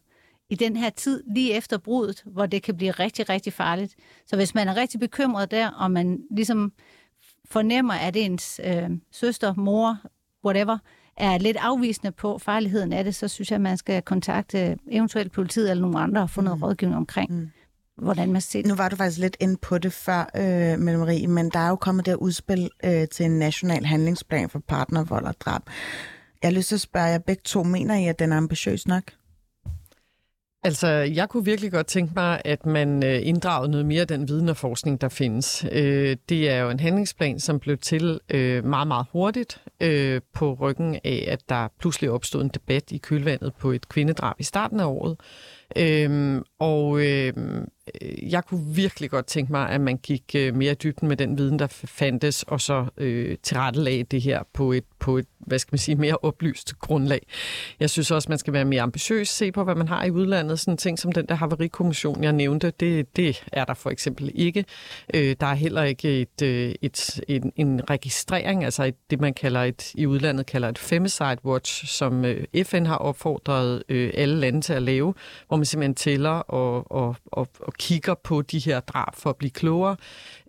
[0.51, 3.94] i den her tid, lige efter brudet, hvor det kan blive rigtig, rigtig farligt.
[4.27, 6.72] Så hvis man er rigtig bekymret der, og man ligesom
[7.44, 9.99] fornemmer, at ens øh, søster, mor,
[10.44, 10.79] whatever,
[11.16, 15.33] er lidt afvisende på farligheden af det, så synes jeg, at man skal kontakte eventuelt
[15.33, 16.62] politiet eller nogle andre og få noget mm.
[16.62, 17.50] rådgivning omkring, mm.
[17.96, 18.68] hvordan man ser det.
[18.68, 21.68] Nu var du faktisk lidt inde på det før, øh, Mette Marie, men der er
[21.68, 25.62] jo kommet der udspil øh, til en national handlingsplan for partnervold og drab.
[26.42, 28.87] Jeg har lyst til at spørge jer begge to, mener I, at den er ambitiøs
[28.87, 29.02] nok?
[30.64, 34.29] Altså, jeg kunne virkelig godt tænke mig, at man øh, inddragede noget mere af den
[34.29, 35.66] viden og forskning, der findes.
[35.73, 40.55] Øh, det er jo en handlingsplan, som blev til øh, meget, meget hurtigt øh, på
[40.55, 44.81] ryggen af, at der pludselig opstod en debat i kølvandet på et kvindedrab i starten
[44.81, 45.16] af året.
[45.76, 47.68] Øhm, Og øhm,
[48.02, 51.16] øh, jeg kunne virkelig godt tænke mig, at man gik øh, mere i dybden med
[51.16, 55.59] den viden, der fandtes, og så øh, tilrettelagde det her på et, på et, hvad
[55.59, 57.26] skal man sige, mere oplyst grundlag.
[57.81, 60.61] Jeg synes også, man skal være mere ambitiøs, se på, hvad man har i udlandet.
[60.61, 64.64] Sådan ting som den der haverikommission, jeg nævnte, det, det er der for eksempel ikke.
[65.14, 69.35] Øh, der er heller ikke et, øh, et, en, en registrering, altså et, det, man
[69.35, 74.40] kalder et, i udlandet kalder et femicide watch, som øh, FN har opfordret øh, alle
[74.40, 75.14] lande til at lave,
[75.48, 79.37] hvor man simpelthen tæller og, og, og, og kigger på de her drab for at
[79.37, 79.97] blive klogere.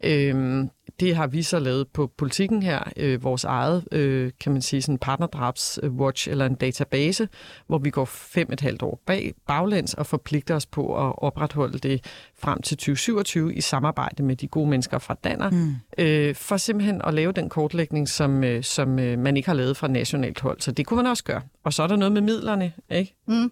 [0.04, 4.62] Øhm, det har vi så lavet på politikken her, øh, vores eget, øh, kan man
[4.62, 7.28] sige, sådan partnerdrabswatch eller en database,
[7.68, 11.80] hvor vi går fem et halvt år bag baglæns og forpligter os på at opretholde
[11.80, 12.06] det
[12.40, 15.76] frem til 2027 i samarbejde med de gode mennesker fra Danner, mm.
[15.98, 19.78] øh, for simpelthen at lave den kortlægning, som, øh, som øh, man ikke har lavet
[19.78, 20.62] fra nationalt hold.
[20.62, 21.42] Så det kunne man også gøre.
[21.64, 23.16] Og så er der noget med midlerne, ikke?
[23.28, 23.52] Mm.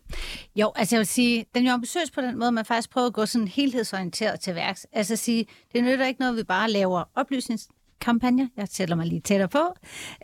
[0.56, 3.08] Jo, altså jeg vil sige, den er jo ambitiøs på den måde, man faktisk prøver
[3.08, 4.88] at gå sådan helhedsorienteret til værks.
[4.94, 9.22] Altså at sige, det nytter ikke noget, vi bare laver oplysningskampagner, jeg tæller mig lige
[9.22, 9.76] tættere på,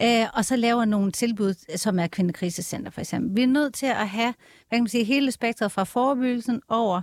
[0.03, 3.35] øh, og så laver nogle tilbud, som er kvindekrisecenter for eksempel.
[3.35, 4.33] Vi er nødt til at have
[4.71, 7.01] hvad kan man sige, hele spektret fra forebyggelsen over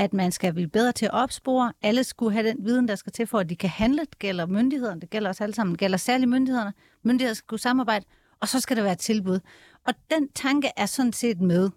[0.00, 1.72] at man skal blive bedre til at opspore.
[1.82, 4.00] Alle skulle have den viden, der skal til for, at de kan handle.
[4.00, 6.72] Det gælder myndighederne, det gælder os alle sammen, det gælder særligt myndighederne.
[7.04, 8.04] Myndigheder skal kunne samarbejde,
[8.40, 9.40] og så skal der være et tilbud.
[9.86, 11.70] Og den tanke er sådan set med.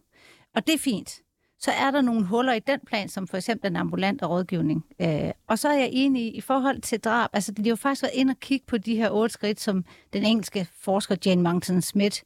[0.56, 1.20] Og det er fint.
[1.60, 4.86] Så er der nogle huller i den plan, som for eksempel den ambulante rådgivning.
[5.02, 7.30] Øh, og så er jeg enig i, i forhold til drab.
[7.34, 9.86] Altså, de har jo faktisk været ind og kigge på de her otte skridt, som
[10.14, 12.18] den engelske forsker Jane Monkton Smith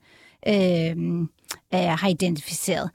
[0.47, 1.27] øh,
[1.73, 2.89] har identificeret.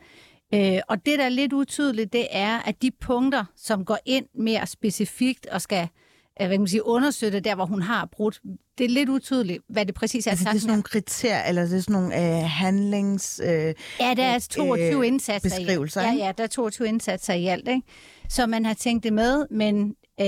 [0.54, 4.26] Øh, og det, der er lidt utydeligt, det er, at de punkter, som går ind
[4.34, 5.88] mere specifikt og skal
[6.40, 8.40] øh, hvad kan man sige, understøtte der, hvor hun har brudt,
[8.78, 10.30] det er lidt utydeligt, hvad det præcis er.
[10.30, 13.40] Altså, det er sådan nogle kriterier, eller det er sådan nogle øh, handlings...
[13.44, 16.18] Øh, ja, der er 22 øh, indsatser beskrivelser, i alt.
[16.18, 17.82] Ja, ja, der er 22 indsatser i alt, ikke?
[18.28, 20.26] Så man har tænkt det med, men øh,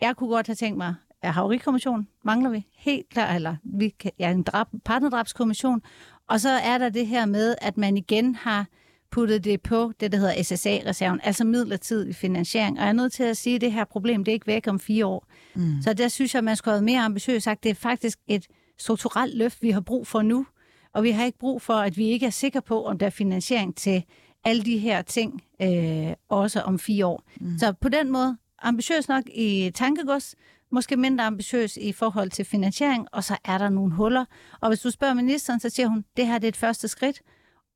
[0.00, 4.10] jeg kunne godt have tænkt mig, at haverikommission mangler vi helt klart, eller vi kan,
[4.18, 5.82] ja, en drab, partnerdrabskommission,
[6.28, 8.66] og så er der det her med, at man igen har
[9.10, 12.78] puttet det på det, der hedder SSA-reserven, altså midlertidig finansiering.
[12.78, 14.66] Og jeg er nødt til at sige, at det her problem, det er ikke væk
[14.66, 15.26] om fire år.
[15.54, 15.82] Mm.
[15.82, 18.46] Så der synes jeg, man skulle have mere ambitiøst sagt, det er faktisk et
[18.78, 20.46] strukturelt løft, vi har brug for nu.
[20.92, 23.10] Og vi har ikke brug for, at vi ikke er sikre på, om der er
[23.10, 24.04] finansiering til
[24.44, 27.22] alle de her ting, øh, også om fire år.
[27.40, 27.58] Mm.
[27.58, 30.34] Så på den måde, ambitiøs nok i tankegods,
[30.70, 34.24] måske mindre ambitiøs i forhold til finansiering, og så er der nogle huller.
[34.60, 37.22] Og hvis du spørger ministeren, så siger hun, det her det er et første skridt,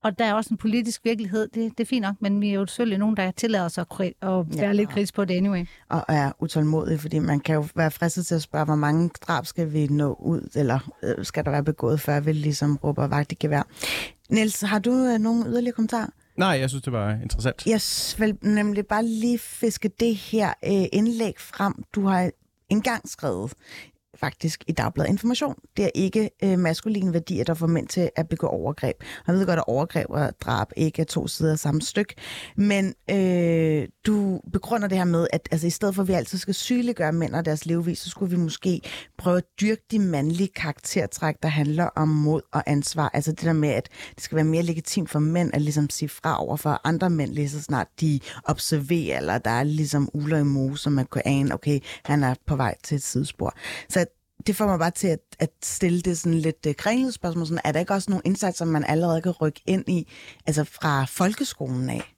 [0.02, 2.54] og der er også en politisk virkelighed, det, det er fint nok, men vi er
[2.54, 5.66] jo selvfølgelig nogen, der tillader sig at, at være ja, lidt kritisk på det anyway.
[5.88, 9.46] Og er utålmodig, fordi man kan jo være fristet til at spørge, hvor mange drab
[9.46, 13.32] skal vi nå ud, eller øh, skal der være begået, før vi ligesom råber vagt
[13.32, 13.62] i gevær.
[14.30, 16.10] Niels, har du øh, nogen yderligere kommentarer?
[16.36, 17.66] Nej, jeg synes, det var interessant.
[17.66, 17.80] Jeg
[18.18, 21.74] vil nemlig bare lige fiske det her øh, indlæg frem.
[21.94, 22.30] Du har
[22.68, 23.52] engang skrevet
[24.16, 25.54] faktisk i Dagbladet Information.
[25.76, 28.96] Det er ikke øh, maskuline værdier, der får mænd til at begå overgreb.
[29.26, 32.14] Jeg ved godt, at overgreb og drab ikke er to sider af samme stykke,
[32.56, 36.38] men øh, du begrunder det her med, at altså, i stedet for at vi altid
[36.38, 38.80] skal sygeliggøre mænd og deres levevis, så skulle vi måske
[39.18, 43.10] prøve at dyrke de mandlige karaktertræk, der handler om mod og ansvar.
[43.14, 46.08] Altså det der med, at det skal være mere legitimt for mænd at ligesom sige
[46.08, 50.38] fra over for andre mænd, lige så snart de observerer, eller der er ligesom uler
[50.38, 53.54] i mose, som man kan ane, okay, han er på vej til et sidespor.
[53.88, 54.01] Så
[54.46, 57.46] det får mig bare til at, at stille det sådan lidt uh, kringlet spørgsmål.
[57.46, 60.08] Sådan, er der ikke også nogle indsatser, man allerede kan rykke ind i,
[60.46, 62.14] altså fra folkeskolen af?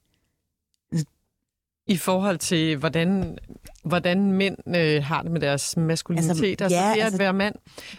[1.87, 3.39] I forhold til, hvordan,
[3.85, 7.19] hvordan mænd øh, har det med deres maskulinitet, altså, altså ja, det at altså...
[7.19, 7.55] være mand.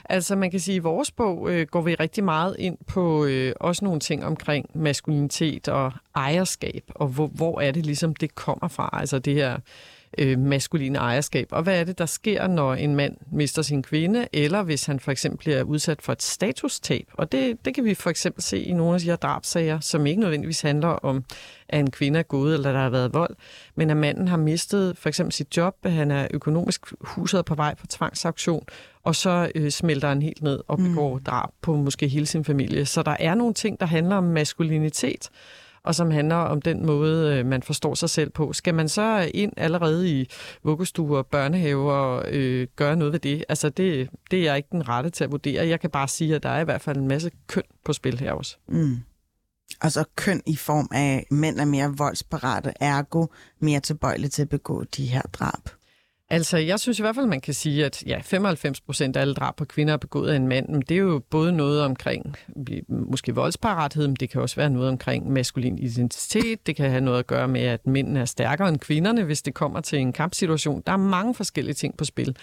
[0.05, 3.25] Altså man kan sige, at i vores bog øh, går vi rigtig meget ind på
[3.25, 8.35] øh, også nogle ting omkring maskulinitet og ejerskab, og hvor, hvor er det ligesom, det
[8.35, 8.89] kommer fra.
[8.93, 9.57] Altså det her
[10.17, 11.47] øh, maskuline ejerskab.
[11.51, 14.99] Og hvad er det, der sker, når en mand mister sin kvinde, eller hvis han
[14.99, 17.07] for eksempel bliver udsat for et statustab?
[17.13, 20.05] Og det, det kan vi for eksempel se i nogle af de her drabsager, som
[20.05, 21.23] ikke nødvendigvis handler om,
[21.69, 23.35] at en kvinde er gået, eller der har været vold,
[23.75, 27.55] men at manden har mistet for eksempel sit job, at han er økonomisk huset på
[27.55, 28.65] vej på tvangsauktion,
[29.03, 31.23] og så øh, smelter han helt ned og begår mm.
[31.23, 32.85] drab på måske hele sin familie.
[32.85, 35.29] Så der er nogle ting, der handler om maskulinitet,
[35.85, 38.53] og som handler om den måde, øh, man forstår sig selv på.
[38.53, 40.29] Skal man så ind allerede i
[40.63, 43.45] vuggestuer og børnehaver og øh, gøre noget ved det?
[43.49, 45.67] Altså, det, det er jeg ikke den rette til at vurdere.
[45.67, 48.19] Jeg kan bare sige, at der er i hvert fald en masse køn på spil
[48.19, 48.57] her også.
[48.67, 48.97] Mm.
[49.81, 53.27] Og så køn i form af, at mænd er mere voldsparate, ergo
[53.59, 55.69] mere tilbøjelige til at begå de her drab.
[56.29, 59.33] Altså, jeg synes i hvert fald, man kan sige, at ja, 95 procent af alle
[59.33, 60.69] drab på kvinder er begået af en mand.
[60.69, 62.35] Men det er jo både noget omkring
[62.89, 66.67] måske voldsparathed, men det kan også være noget omkring maskulin identitet.
[66.67, 69.53] Det kan have noget at gøre med, at mændene er stærkere end kvinderne, hvis det
[69.53, 70.83] kommer til en kampsituation.
[70.87, 72.35] Der er mange forskellige ting på spil.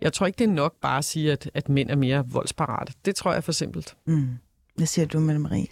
[0.00, 2.92] Jeg tror ikke, det er nok bare at sige, at, at mænd er mere voldsparate.
[3.04, 3.96] Det tror jeg er for simpelt.
[4.06, 4.28] Mm.
[4.76, 5.66] Hvad siger du, Mette Marie?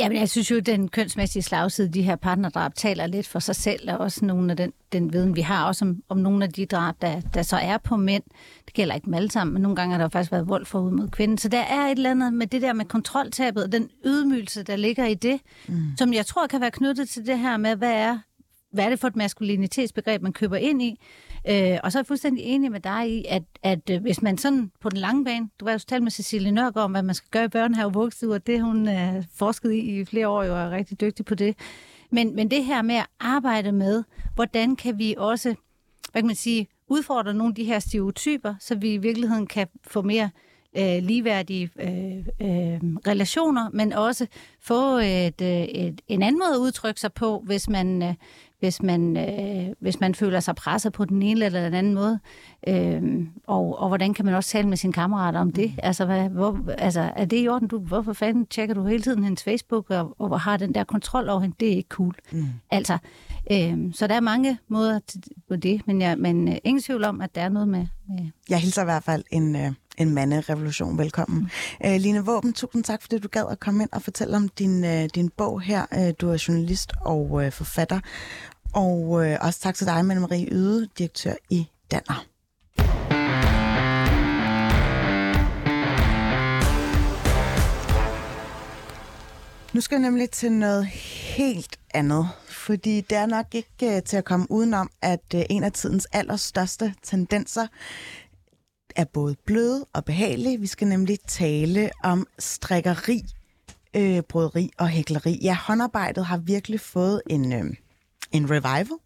[0.00, 3.56] Jamen, jeg synes jo, at den kønsmæssige slagside, de her partnerdrab, taler lidt for sig
[3.56, 6.52] selv, og også nogle af den, den viden, vi har også om, om nogle af
[6.52, 8.22] de drab, der, der så er på mænd.
[8.66, 10.90] Det gælder ikke dem alle sammen, men nogle gange har der faktisk været vold forud
[10.90, 11.38] mod kvinden.
[11.38, 14.76] Så der er et eller andet med det der med kontroltabet, og den ydmygelse, der
[14.76, 15.82] ligger i det, mm.
[15.98, 18.18] som jeg tror kan være knyttet til det her med, hvad er,
[18.72, 21.00] hvad er det for et maskulinitetsbegreb, man køber ind i,
[21.50, 24.38] Øh, og så er jeg fuldstændig enig med dig i, at, at øh, hvis man
[24.38, 27.14] sådan på den lange bane, du var jo talt med Cecilie Nørgaard om, hvad man
[27.14, 30.54] skal gøre i børnehave og og det hun øh, forsket i i flere år, jo
[30.54, 31.56] er rigtig dygtig på det.
[32.10, 35.54] Men, men det her med at arbejde med, hvordan kan vi også,
[36.12, 39.66] hvad kan man sige, udfordre nogle af de her stereotyper, så vi i virkeligheden kan
[39.86, 40.30] få mere
[40.76, 44.26] øh, ligeværdige øh, øh, relationer, men også
[44.60, 48.14] få et, øh, et, en anden måde at udtrykke sig på, hvis man, øh,
[48.58, 52.18] hvis man, øh, hvis man føler sig presset på den ene eller den anden måde.
[52.68, 53.02] Øh,
[53.46, 55.72] og, og hvordan kan man også tale med sine kammerater om det?
[55.82, 57.68] Altså, hvad, hvor, altså er det i orden?
[57.68, 61.28] Du, hvorfor fanden tjekker du hele tiden hendes Facebook og, og har den der kontrol
[61.28, 61.56] over hende?
[61.60, 62.14] Det er ikke cool.
[62.32, 62.46] Mm.
[62.70, 62.98] Altså,
[63.52, 65.00] øh, så der er mange måder
[65.48, 67.86] på det, men, jeg, men øh, ingen tvivl om, at der er noget med...
[68.08, 69.56] med jeg hilser i hvert fald en...
[69.56, 71.38] Øh en manderevolution velkommen.
[71.40, 71.90] Mm.
[71.90, 74.84] Øh, Line Våben, tusind tak, fordi du gad at komme ind og fortælle om din,
[74.84, 75.86] øh, din bog her.
[75.94, 78.00] Øh, du er journalist og øh, forfatter.
[78.72, 82.24] Og øh, også tak til dig, Mette Marie Yde, direktør i Danner.
[89.72, 90.86] Nu skal jeg nemlig til noget
[91.36, 95.64] helt andet, fordi det er nok ikke uh, til at komme udenom, at uh, en
[95.64, 97.66] af tidens allerstørste tendenser
[98.98, 100.60] er både bløde og behagelige.
[100.60, 103.22] Vi skal nemlig tale om strikkeri,
[103.96, 105.40] øh, broderi og hækleri.
[105.42, 107.64] Ja, håndarbejdet har virkelig fået en, øh,
[108.32, 108.98] en revival,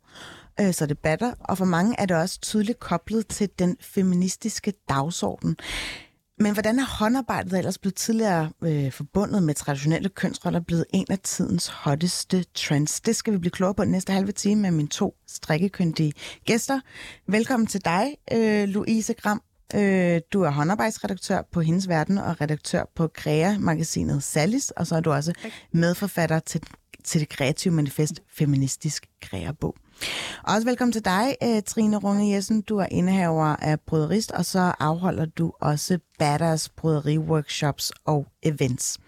[0.60, 4.72] øh, så det batter, og for mange er det også tydeligt koblet til den feministiske
[4.88, 5.56] dagsorden.
[6.38, 11.18] Men hvordan er håndarbejdet ellers blevet tidligere øh, forbundet med traditionelle kønsroller blevet en af
[11.18, 13.00] tidens hotteste trends?
[13.00, 16.12] Det skal vi blive klogere på den næste halve time med mine to strikkekyndige
[16.44, 16.80] gæster.
[17.26, 19.42] Velkommen til dig, øh, Louise Gram
[19.74, 25.00] Øh, du er håndarbejdsredaktør på Hendes Verden og redaktør på Krea-magasinet Sallis, og så er
[25.00, 25.32] du også
[25.72, 26.60] medforfatter til,
[27.04, 29.74] til det kreative manifest Feministisk Kreabog.
[30.44, 32.62] Også velkommen til dig, øh, Trine Runge Jessen.
[32.62, 38.98] Du er indehaver af Bryderist, og så afholder du også Badass Bryderi-workshops og events.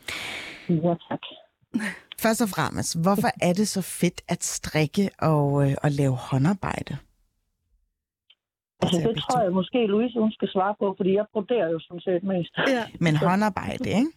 [0.68, 1.20] Ja, tak.
[2.18, 6.96] Først og fremmest, hvorfor er det så fedt at strikke og, øh, og lave håndarbejde?
[8.82, 12.00] Altså, det tror jeg måske, Louise, hun skal svare på, fordi jeg broderer jo sådan
[12.00, 12.52] set mest.
[12.68, 12.84] Ja.
[13.00, 14.12] Men håndarbejde, ikke?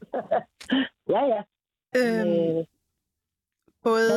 [1.16, 1.42] ja, ja.
[1.98, 2.66] Øhm, øh,
[3.84, 4.10] både...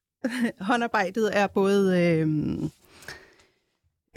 [0.70, 1.82] håndarbejdet er både...
[2.02, 2.28] Øh,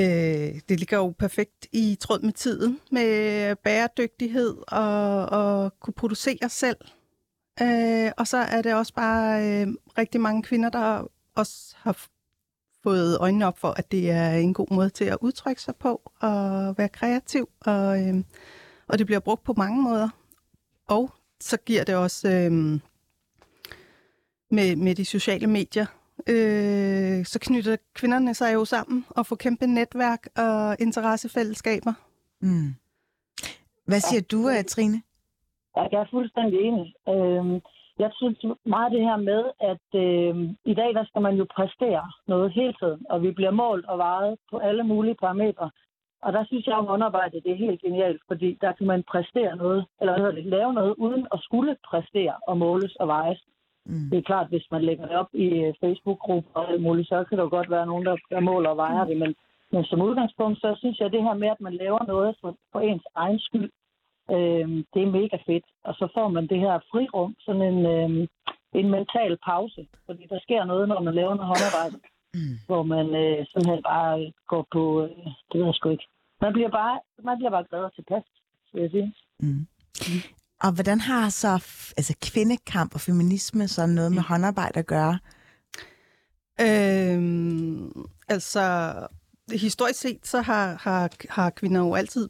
[0.02, 6.50] øh, det ligger jo perfekt i tråd med tiden, med bæredygtighed og, og kunne producere
[6.50, 6.78] selv.
[7.62, 12.06] Øh, og så er det også bare øh, rigtig mange kvinder, der også har
[12.84, 16.12] fået øjnene op for, at det er en god måde til at udtrykke sig på
[16.22, 17.50] og være kreativ.
[17.66, 18.24] Og, øh,
[18.88, 20.10] og det bliver brugt på mange måder.
[20.88, 22.52] Og så giver det også øh,
[24.52, 25.86] med, med de sociale medier,
[26.28, 31.94] øh, så knytter kvinderne sig jo sammen og får kæmpe netværk og interessefællesskaber.
[32.42, 32.76] Mm.
[33.86, 35.02] Hvad siger du, Trine?
[35.76, 36.94] Jeg er fuldstændig enig.
[37.10, 37.62] Øh,
[38.00, 40.36] jeg synes meget det her med, at øh,
[40.72, 43.98] i dag der skal man jo præstere noget hele tiden, og vi bliver målt og
[43.98, 45.70] vejet på alle mulige parametre.
[46.22, 49.56] Og der synes jeg, at håndarbejde det er helt genialt, fordi der kan man præstere
[49.56, 53.42] noget, eller hvad det, lave noget, uden at skulle præstere og måles og vejes.
[53.86, 54.10] Mm.
[54.10, 57.24] Det er klart, hvis man lægger det op i øh, Facebook-grupper og alt muligt, så
[57.24, 59.18] kan der jo godt være nogen, der, der måler og vejer det.
[59.18, 59.36] Men,
[59.72, 62.80] men som udgangspunkt, så synes jeg, det her med, at man laver noget for, for
[62.80, 63.70] ens egen skyld,
[64.36, 65.66] øh, det er mega fedt.
[65.88, 68.28] Og så får man det her frirum, sådan en, øh,
[68.80, 69.82] en mental pause.
[70.06, 71.98] Fordi der sker noget, når man laver noget håndarbejde,
[72.34, 72.56] mm.
[72.68, 76.08] hvor man øh, simpelthen bare går på, øh, det ved jeg sgu ikke.
[76.42, 78.26] Man bliver bare, man bliver bare glad og tilpas,
[78.74, 79.14] vil jeg sige.
[79.44, 79.68] Mm.
[80.64, 81.52] Og hvordan har så
[81.98, 85.20] altså, kvindekamp og feminisme så noget med håndarbejde at gøre?
[86.62, 87.92] Øhm,
[88.30, 88.94] altså,
[89.52, 92.30] historisk set, så har, har, har kvinder jo altid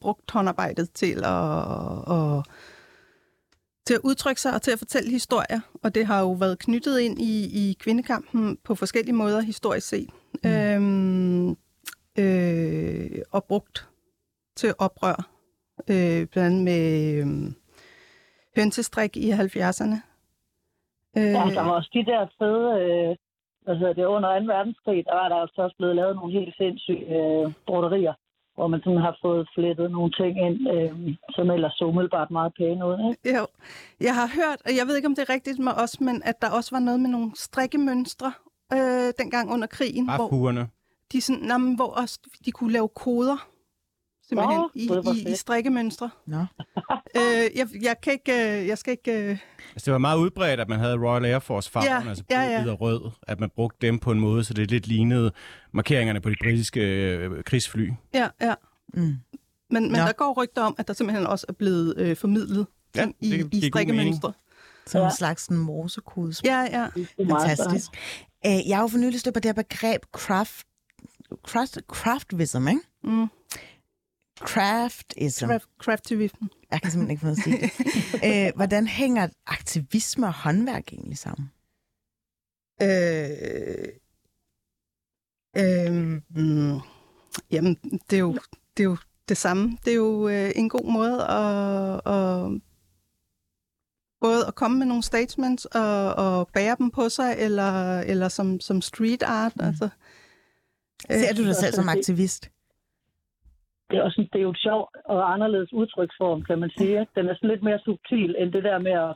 [0.00, 1.52] brugt håndarbejdet til at,
[2.16, 2.46] at,
[3.86, 5.60] til at udtrykke sig og til at fortælle historier.
[5.82, 10.10] Og det har jo været knyttet ind i, i kvindekampen på forskellige måder historisk set.
[10.44, 10.50] Mm.
[10.50, 11.50] Øhm,
[12.18, 13.88] øh, og brugt
[14.56, 15.30] til oprør.
[15.90, 17.52] Øh, blandt andet med øh,
[18.56, 19.98] hønsestrik i 70'erne.
[21.18, 22.80] Øh, ja, der var også de der fede...
[22.82, 23.16] Øh,
[23.68, 24.46] hvad hedder det, under 2.
[24.46, 28.14] verdenskrig, der var der altså også blevet lavet nogle helt sindssyge øh, broderier,
[28.58, 30.92] hvor man sådan har fået flettet nogle ting ind, øh,
[31.36, 32.96] som ellers så umiddelbart meget pæne ud.
[33.08, 33.38] Ikke?
[33.38, 33.44] Jo,
[34.00, 36.36] jeg har hørt, og jeg ved ikke, om det er rigtigt med os, men at
[36.42, 38.32] der også var noget med nogle strikkemønstre
[38.72, 40.06] øh, dengang under krigen.
[40.16, 40.28] Hvor,
[41.12, 43.38] de sådan, jamen, hvor også, de kunne lave koder
[44.28, 46.10] simpelthen Nå, i, i, i strikkemønstre.
[46.26, 46.36] Nå.
[47.16, 47.22] øh,
[47.54, 49.12] jeg, jeg, kan ikke, øh, jeg skal ikke...
[49.12, 49.38] Øh...
[49.72, 52.36] Altså, det var meget udbredt, at man havde Royal Air Force farverne, ja, altså blå,
[52.36, 52.70] ja, ja.
[52.70, 55.32] og rød, at man brugte dem på en måde, så det lidt lignede
[55.72, 57.90] markeringerne på de britiske øh, krigsfly.
[58.14, 58.54] Ja, ja.
[58.94, 59.16] Mm.
[59.70, 63.06] Men, men der går rygter om, at der simpelthen også er blevet øh, formidlet ja,
[63.20, 64.32] i, i strikkemønstre.
[64.86, 65.06] Som ja.
[65.06, 66.34] en slags morsekode.
[66.44, 66.86] Ja, ja.
[67.30, 67.90] Fantastisk.
[68.44, 70.66] Æh, jeg har jo for nylig stødt på det her begreb craft,
[71.46, 72.80] craft, craftism, ikke?
[73.04, 73.26] Mm.
[74.38, 75.46] Craftism.
[75.46, 76.44] Craft, craftivism.
[76.70, 77.70] Jeg kan simpelthen ikke få at sige det.
[78.22, 81.50] Æ, øh, hvordan hænger aktivisme og håndværk egentlig sammen?
[82.82, 83.88] Øh,
[85.56, 86.80] øh, mm,
[87.50, 87.74] jamen,
[88.10, 88.38] det er, jo,
[88.76, 88.96] det er jo
[89.28, 89.78] det samme.
[89.84, 92.60] Det er jo øh, en god måde at, at
[94.20, 98.60] både at komme med nogle statements og, og bære dem på sig, eller, eller som,
[98.60, 99.56] som street art.
[99.56, 99.64] Mm.
[99.64, 99.88] Altså.
[101.10, 102.50] Ser du dig selv som aktivist?
[103.90, 107.06] Det er, også, det er jo et sjovt og anderledes udtryksform, kan man sige.
[107.16, 109.14] Den er sådan lidt mere subtil end det der med at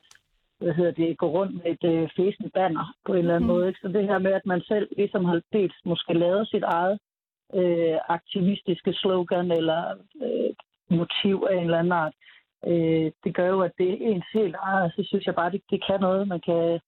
[0.62, 3.54] hvad hedder det, gå rundt med et øh, fæsende banner på en eller anden mm.
[3.54, 3.68] måde.
[3.68, 3.80] Ikke?
[3.82, 6.98] Så det her med, at man selv ligesom har dels måske lavet sit eget
[7.54, 9.82] øh, aktivistiske slogan eller
[10.22, 10.50] øh,
[10.98, 12.14] motiv af en eller anden art,
[12.66, 14.92] øh, det gør jo, at det er ens helt eget.
[14.96, 16.28] Så synes jeg bare, det, det kan noget.
[16.28, 16.80] Man kan,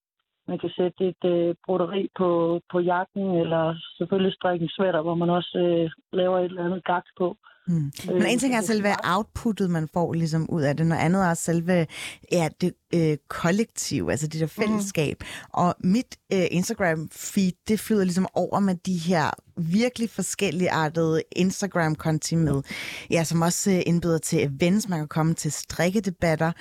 [0.48, 3.64] man kan sætte et øh, broderi på, på jakken, eller
[3.98, 7.36] selvfølgelig strikke en sweater, hvor man også øh, laver et eller andet gak på.
[7.66, 7.92] Mm.
[8.06, 11.34] Men en ting er selve outputtet, man får ligesom ud af det, noget andet er
[11.34, 11.86] selve
[12.32, 15.16] ja, det øh, kollektiv, altså det der fællesskab.
[15.20, 15.26] Mm.
[15.52, 22.34] Og mit øh, Instagram-feed, det flyder ligesom over med de her virkelig forskellige artede Instagram-konti
[22.34, 22.62] med,
[23.10, 26.52] ja, som også øh, indbyder til events, man kan komme til strikkedebatter.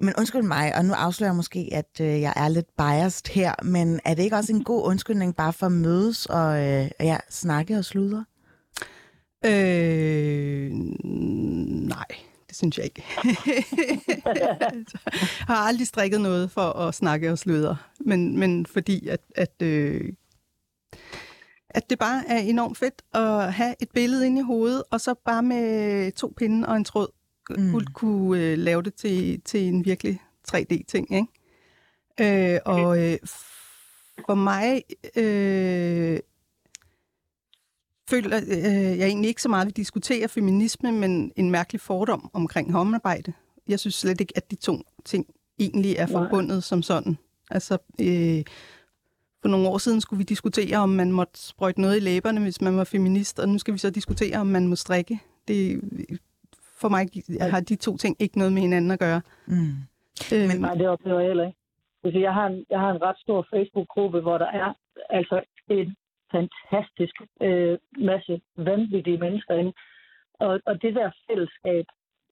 [0.00, 3.54] Men undskyld mig, og nu afslører jeg måske, at øh, jeg er lidt biased her,
[3.64, 7.16] men er det ikke også en god undskyldning bare for at mødes og øh, ja,
[7.30, 8.24] snakke og sludre?
[9.44, 10.70] Øh,
[11.88, 12.06] nej,
[12.48, 13.04] det synes jeg ikke.
[14.24, 14.84] jeg
[15.46, 20.12] har aldrig strikket noget for at snakke og sludre, men, men fordi at, at, øh,
[21.70, 25.14] at det bare er enormt fedt at have et billede inde i hovedet, og så
[25.24, 27.08] bare med to pinde og en tråd
[27.56, 27.84] mm.
[27.94, 31.14] kunne, øh, lave det til, til en virkelig 3D-ting.
[31.14, 32.54] Ikke?
[32.54, 33.18] Øh, og øh,
[34.26, 34.82] for mig
[35.16, 36.20] øh,
[38.10, 42.30] føler øh, jeg egentlig ikke så meget, at vi diskuterer feminisme, men en mærkelig fordom
[42.32, 43.32] omkring håndarbejde.
[43.68, 45.26] Jeg synes slet ikke, at de to ting
[45.58, 46.60] egentlig er forbundet Nej.
[46.60, 47.18] som sådan.
[47.50, 48.44] Altså, øh,
[49.42, 52.60] for nogle år siden skulle vi diskutere, om man måtte sprøjte noget i læberne, hvis
[52.60, 55.20] man var feminist, og nu skal vi så diskutere, om man må strikke.
[55.48, 55.80] Det,
[56.80, 57.08] for mig
[57.40, 59.20] har de to ting ikke noget med hinanden at gøre.
[59.46, 59.76] Mm.
[60.32, 61.58] Øh, Men, Nej, det oplever jeg heller ikke.
[62.04, 64.72] Altså, jeg, har en, jeg har en ret stor Facebook-gruppe, hvor der er
[65.10, 65.96] altså en
[66.32, 69.72] fantastisk øh, masse vanvittige mennesker inde.
[70.40, 71.84] Og, og det der fællesskab,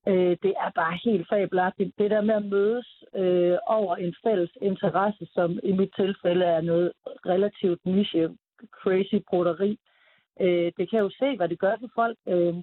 [0.09, 1.99] øh, det er bare helt fabelagtigt.
[1.99, 6.61] Det der med at mødes øh, over en fælles interesse, som i mit tilfælde er
[6.61, 6.93] noget
[7.27, 8.31] relativt niche,
[8.83, 9.79] crazy broderi,
[10.41, 12.19] øh, det kan jo se, hvad det gør for folk.
[12.29, 12.55] Øh,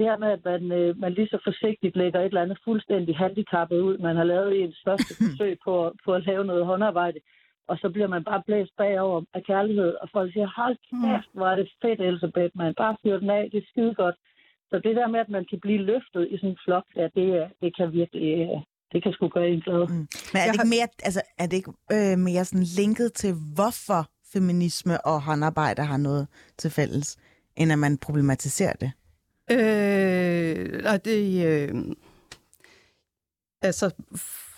[0.00, 3.12] det her med, at man, øh, man lige så forsigtigt lægger et eller andet fuldstændig
[3.22, 5.74] handicappet ud, man har lavet i en største forsøg på,
[6.04, 7.20] på at lave noget håndarbejde,
[7.70, 11.48] og så bliver man bare blæst bagover af kærlighed, og folk siger, hold kæft, hvor
[11.52, 14.16] er det fedt, Elisabeth, man bare fyrer den af, det er skide godt.
[14.70, 17.26] Så det der med, at man kan blive løftet i sådan en flok, ja, det,
[17.62, 18.30] det kan virkelig,
[18.92, 19.82] det kan sgu gøre en glad.
[19.88, 20.06] Mm.
[20.32, 24.02] Men er det, ikke mere, altså, er det ikke øh, mere sådan linket til, hvorfor
[24.32, 26.24] feminisme og håndarbejde har noget
[26.60, 27.08] til fælles,
[27.56, 28.90] end at man problematiserer det?
[29.50, 31.96] Øh, og det, øh,
[33.62, 33.94] altså,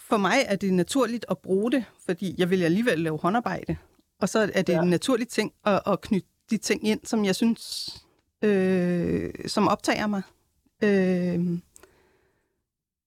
[0.08, 3.76] for mig er det naturligt at bruge det, fordi jeg vil alligevel lave håndarbejde.
[4.20, 4.82] Og så er det ja.
[4.82, 7.62] en naturlig ting at, at knytte de ting ind, som jeg synes,
[8.44, 10.22] øh, som optager mig.
[10.84, 11.40] Øh.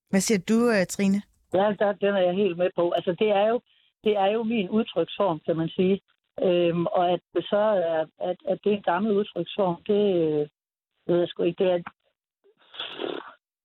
[0.09, 1.21] Hvad siger du, øh, Trine?
[1.53, 2.91] Ja, der, den er jeg helt med på.
[2.91, 3.61] Altså, det er jo,
[4.03, 6.01] det er jo min udtryksform, kan man sige.
[6.43, 10.47] Øhm, og at det så er, at, at det er en gammel udtryksform, det øh,
[11.07, 11.63] ved jeg sgu ikke.
[11.63, 11.79] Det er,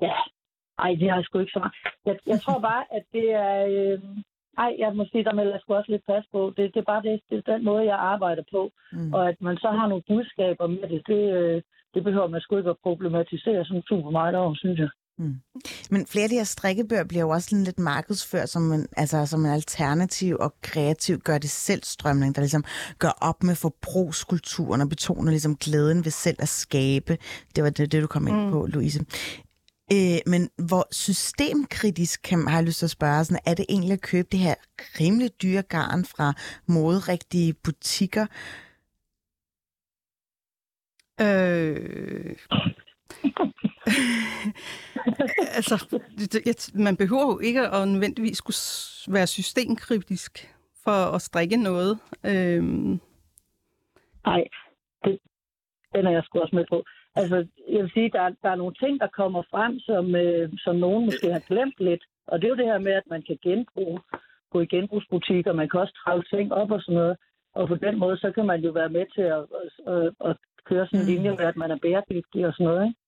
[0.00, 0.14] ja,
[0.78, 1.74] ej, det har jeg sgu ikke så meget.
[2.06, 3.66] Jeg, jeg tror bare, at det er...
[3.66, 3.98] Øh,
[4.58, 6.52] ej, jeg må sige, der melder jeg sgu også lidt pas på.
[6.56, 8.70] Det, det er bare det, det er den måde, jeg arbejder på.
[8.92, 9.14] Mm.
[9.14, 11.62] Og at man så har nogle budskaber med det, det, øh,
[11.94, 14.90] det behøver man sgu ikke at problematisere sådan super meget over, synes jeg.
[15.20, 15.34] Mm.
[15.90, 19.44] Men flere af de her strikkebøger bliver jo også lidt markedsført som en, altså, som
[19.44, 22.64] en alternativ og kreativ gør det selv strømning, der ligesom
[22.98, 27.18] gør op med forbrugskulturen og betoner ligesom glæden ved selv at skabe.
[27.56, 28.50] Det var det, det du kom ind mm.
[28.50, 29.04] på, Louise.
[29.92, 33.92] Øh, men hvor systemkritisk kan, har jeg lyst til at spørge, sådan, er det egentlig
[33.92, 34.54] at købe det her
[35.00, 36.32] rimelig dyre garn fra
[36.66, 38.26] moderigtige butikker?
[41.20, 42.36] Øh...
[45.58, 48.60] altså, det, man behøver jo ikke at nødvendigvis skulle
[49.16, 50.32] være systemkritisk
[50.84, 51.98] for at strikke noget.
[52.26, 53.00] Øhm.
[54.26, 54.44] Nej,
[55.04, 55.18] det,
[55.94, 56.84] den er jeg sgu også med på.
[57.14, 60.76] Altså, jeg vil sige, der, der er nogle ting, der kommer frem, som, øh, som
[60.76, 62.04] nogen måske har glemt lidt.
[62.26, 64.00] Og det er jo det her med, at man kan genbruge,
[64.52, 67.16] gå i genbrugsbutikker, man kan også træve ting op og sådan noget.
[67.54, 69.44] Og på den måde, så kan man jo være med til at,
[69.94, 71.12] at, at, køre sådan en mm.
[71.12, 72.99] linje med, at man er bæredygtig og sådan noget, ikke?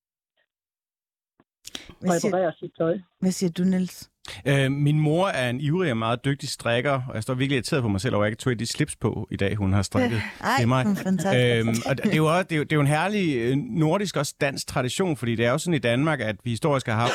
[2.00, 2.98] Hvad siger, sit tøj.
[3.20, 4.08] Hvad siger du, Niels?
[4.46, 7.82] Øh, min mor er en ivrig og meget dygtig strikker, og jeg står virkelig irriteret
[7.82, 9.82] på mig selv over, at jeg ikke tog de slips på i dag, hun har
[9.82, 10.84] strikket Ej, til mig.
[10.96, 11.68] Fantastisk.
[11.68, 13.56] Øhm, og det er, jo også, det, er jo, det er jo en herlig øh,
[13.56, 16.94] nordisk også dansk tradition, fordi det er jo sådan i Danmark, at vi historisk har
[16.94, 17.12] haft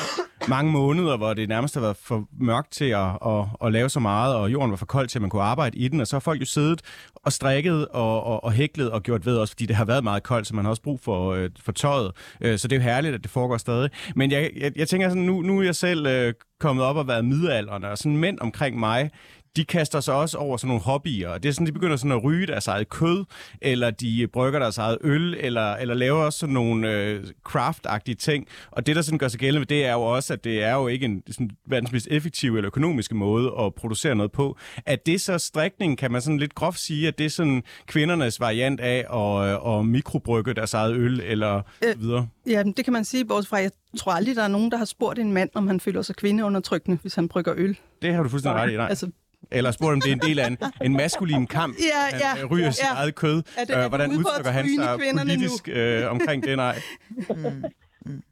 [0.48, 4.00] mange måneder, hvor det nærmest har været for mørkt til at, at, at lave så
[4.00, 6.16] meget, og jorden var for kold til, at man kunne arbejde i den, og så
[6.16, 6.82] har folk jo siddet
[7.14, 10.22] og strikket og, og, og hæklet og gjort ved også, fordi det har været meget
[10.22, 12.12] koldt, så man har også brug for, øh, for tøjet.
[12.40, 13.90] Øh, så det er jo herligt, at det foregår stadig.
[14.16, 17.08] Men jeg, jeg, jeg tænker sådan, nu, nu er jeg selv øh, kommet op og
[17.08, 19.10] været middelalderne, og sådan mænd omkring mig,
[19.58, 21.38] de kaster sig også over sådan nogle hobbyer.
[21.38, 23.24] Det er sådan, de begynder sådan at ryge deres eget kød,
[23.62, 28.46] eller de brygger deres eget øl, eller, eller laver også sådan nogle øh, craft-agtige ting.
[28.70, 30.88] Og det, der sådan gør sig gældende det, er jo også, at det er jo
[30.88, 34.56] ikke en sådan, verdens mest effektive eller økonomiske måde at producere noget på.
[34.86, 38.40] At det så strikning, kan man sådan lidt groft sige, at det er sådan kvindernes
[38.40, 42.28] variant af at, at mikrobrygge deres eget øl, eller øh, videre.
[42.46, 44.84] Ja, det kan man sige, bortset fra, jeg tror aldrig, der er nogen, der har
[44.84, 47.78] spurgt en mand, om han føler sig kvindeundertrykkende, hvis han brygger øl.
[48.02, 48.86] Det har du fuldstændig ret i, nej.
[48.88, 49.10] Altså,
[49.50, 51.76] eller spurgt, om det er en del af en, en maskulin kamp.
[51.78, 52.70] Ja, ja, han ryger ja.
[52.70, 53.42] sit eget kød.
[53.56, 56.56] Er det, øh, hvordan udtrykker han sig politisk øh, omkring det?
[56.56, 56.82] Nej.
[57.10, 57.64] Mm,
[58.06, 58.22] mm.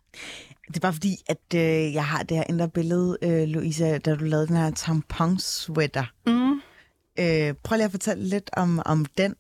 [0.68, 4.14] Det er bare fordi, at øh, jeg har det her indre billede, øh, Louisa, da
[4.14, 6.04] du lavede den her tampon-sweater.
[6.26, 6.60] Mm.
[7.18, 9.34] Øh, prøv lige at fortælle lidt om, om den.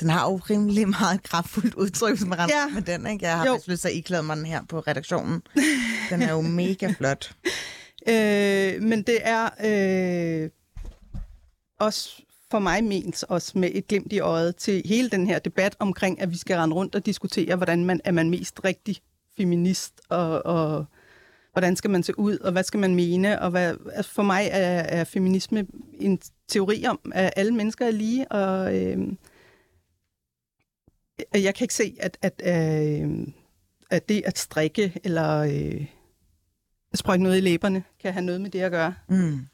[0.00, 2.68] Den har jo rimelig meget kraftfuldt udtryk, hvis man ja.
[2.74, 3.06] med den.
[3.06, 3.26] Ikke?
[3.26, 5.42] Jeg har faktisk lyst til at iklæde mig den her på redaktionen.
[6.10, 7.32] Den er jo mega flot.
[8.08, 10.50] Øh, men det er øh,
[11.78, 15.76] også for mig ment også med et glimt i øjet til hele den her debat
[15.78, 18.96] omkring, at vi skal rende rundt og diskutere, hvordan man er man mest rigtig
[19.36, 20.84] feminist, og, og
[21.52, 24.48] hvordan skal man se ud, og hvad skal man mene, og hvad, altså for mig
[24.50, 29.18] er, er feminisme en teori om, at alle mennesker er lige, og øhm,
[31.36, 33.26] øh, jeg kan ikke se, at, at, øh,
[33.90, 35.86] at det at strikke eller øh,
[36.94, 38.94] sprøjte noget i læberne kan have noget med det at gøre.
[39.08, 39.46] Mm.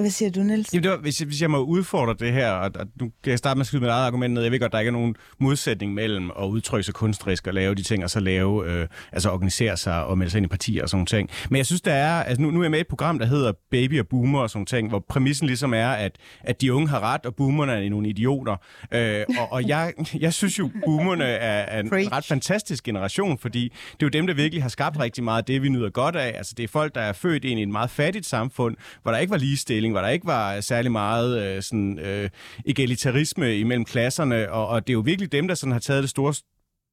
[0.00, 0.72] Hvad siger du, Niels?
[0.72, 3.38] Jamen, det var, hvis, hvis jeg må udfordre det her, og, og nu kan jeg
[3.38, 4.42] starte med at skyde mit eget argument ned.
[4.42, 7.74] Jeg ved godt, der ikke er nogen modsætning mellem at udtrykke sig kunstnerisk og lave
[7.74, 10.82] de ting, og så lave, øh, altså organisere sig og melde sig ind i partier
[10.82, 11.30] og sådan ting.
[11.50, 13.26] Men jeg synes, der er, altså nu, nu er jeg med i et program, der
[13.26, 16.88] hedder Baby og Boomer og sådan ting, hvor præmissen ligesom er, at, at de unge
[16.88, 18.56] har ret, og boomerne er nogle idioter.
[18.92, 22.12] Øh, og, og jeg, jeg synes jo, boomerne er, er en Preach.
[22.12, 25.44] ret fantastisk generation, fordi det er jo dem, der virkelig har skabt rigtig meget af
[25.44, 26.32] det, vi nyder godt af.
[26.36, 29.18] Altså det er folk, der er født ind i et meget fattigt samfund, hvor der
[29.18, 32.30] ikke var ligestilling ligestilling, hvor der ikke var særlig meget øh, sådan, øh,
[32.66, 36.10] egalitarisme imellem klasserne, og, og det er jo virkelig dem, der sådan har taget det
[36.10, 36.34] store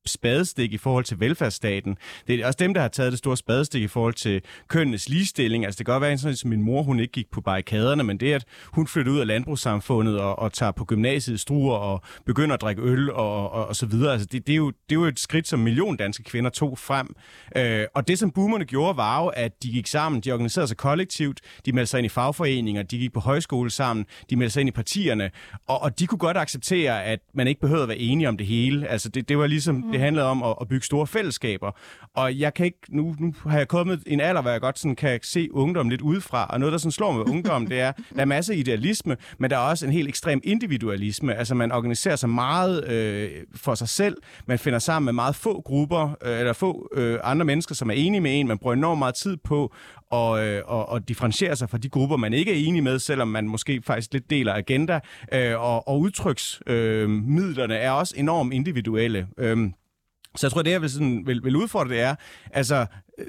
[0.06, 1.98] spadestik i forhold til velfærdsstaten.
[2.28, 5.66] Det er også dem, der har taget det store spadestik i forhold til kønnenes ligestilling.
[5.66, 8.34] Altså det kan godt være, at min mor hun ikke gik på barrikaderne, men det
[8.34, 12.62] at hun flyttede ud af landbrugssamfundet og, og tager på gymnasiet struer og begynder at
[12.62, 14.12] drikke øl og, og, og så videre.
[14.12, 16.78] Altså det, det, er jo, det er jo et skridt, som million danske kvinder tog
[16.78, 17.16] frem.
[17.58, 20.78] Øh, og det, som boomerne gjorde, var jo, at de gik sammen, de organiserede sig
[20.78, 24.62] kollektivt, de meldte sig ind i fagforeninger, de gik på højskole sammen, de meldte sig
[24.62, 25.32] ind i partierne,
[25.68, 28.48] og, og de kunne godt acceptere, at man ikke behøvede at være enige om det
[28.48, 28.88] hele.
[28.88, 31.72] Altså det, det var ligesom det handlede om at, at bygge store fællesskaber.
[32.16, 34.96] Og jeg kan ikke, nu, nu har jeg kommet en alder, hvor jeg godt sådan
[34.96, 37.92] kan se ungdom lidt udefra, og noget, der sådan slår mig ved ungdom, det er,
[38.16, 41.36] der er masser af idealisme, men der er også en helt ekstrem individualisme.
[41.36, 44.18] Altså man organiserer sig meget øh, for sig selv,
[44.48, 47.94] man finder sammen med meget få grupper, øh, eller få øh, andre mennesker, som er
[47.94, 49.74] enige med en, man bruger enormt meget tid på
[50.14, 53.28] og, øh, og, og differentiere sig fra de grupper, man ikke er enig med, selvom
[53.28, 55.00] man måske faktisk lidt deler agenda.
[55.34, 59.28] Øh, og, og udtryksmidlerne øh, er også enormt individuelle.
[59.38, 59.58] Øh,
[60.36, 62.16] så jeg tror, det jeg vil, sådan, vil, vil udfordre, det er,
[62.52, 62.86] altså,
[63.18, 63.26] øh,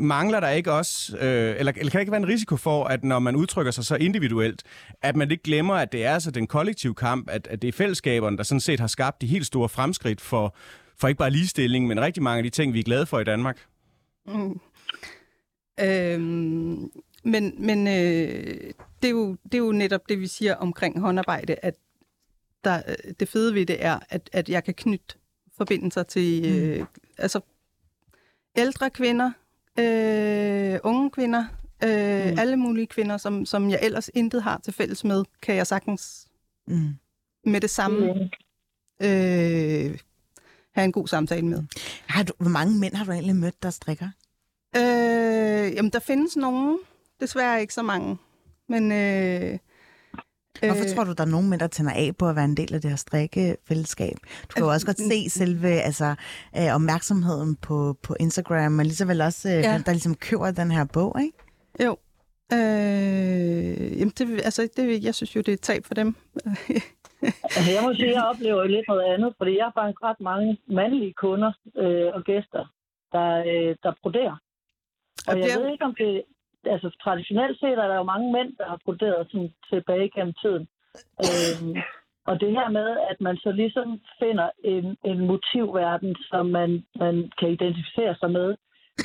[0.00, 3.04] mangler der ikke også, øh, eller, eller kan der ikke være en risiko for, at
[3.04, 4.62] når man udtrykker sig så individuelt,
[5.02, 7.72] at man ikke glemmer, at det er altså den kollektive kamp, at, at det er
[7.72, 10.54] fællesskaberne, der sådan set har skabt de helt store fremskridt for,
[10.98, 13.24] for ikke bare ligestilling, men rigtig mange af de ting, vi er glade for i
[13.24, 13.58] Danmark?
[14.26, 14.60] Mm.
[15.80, 16.90] Øhm,
[17.24, 18.72] men men øh,
[19.02, 21.74] det, er jo, det er jo netop det, vi siger omkring håndarbejde, at
[22.64, 25.14] der, øh, det fede ved det er, at, at jeg kan knytte
[25.58, 26.86] forbindelser til øh, mm.
[27.18, 27.40] altså
[28.56, 29.30] ældre kvinder,
[29.78, 31.44] øh, unge kvinder,
[31.84, 32.38] øh, mm.
[32.38, 36.28] alle mulige kvinder, som, som jeg ellers intet har til fælles med, kan jeg sagtens
[36.66, 36.94] mm.
[37.44, 38.20] med det samme mm.
[39.06, 39.98] øh,
[40.72, 41.62] have en god samtale med.
[42.06, 44.08] Har du, hvor mange mænd har du egentlig mødt, der strikker?
[44.76, 46.78] Øh, jamen, der findes nogen.
[47.20, 48.18] Desværre ikke så mange.
[48.68, 48.92] Men...
[48.92, 49.58] Øh,
[50.66, 52.56] Hvorfor øh, tror du, der er nogen mænd, der tænder af på at være en
[52.56, 54.16] del af det her strikkefællesskab?
[54.42, 56.14] Du kan jo også godt se selve altså,
[56.56, 59.82] øh, opmærksomheden på, på Instagram, men lige så vel også, øh, ja.
[59.86, 61.38] der ligesom køber den her bog, ikke?
[61.84, 61.96] Jo.
[62.52, 66.14] Øh, jamen, det, altså, det, jeg synes jo, det er et tab for dem.
[67.56, 70.20] altså, jeg må sige, at jeg oplever lidt noget andet, fordi jeg har faktisk ret
[70.20, 72.64] mange mandlige kunder øh, og gæster,
[73.12, 74.36] der, øh, der broderer.
[75.28, 76.22] Og jeg ved ikke, om det...
[76.74, 80.64] Altså, traditionelt set er der jo mange mænd, der har broderet sådan tilbage gennem tiden.
[81.26, 81.76] Øhm,
[82.26, 86.70] og det her med, at man så ligesom finder en, en motivverden, som man,
[87.02, 88.48] man kan identificere sig med,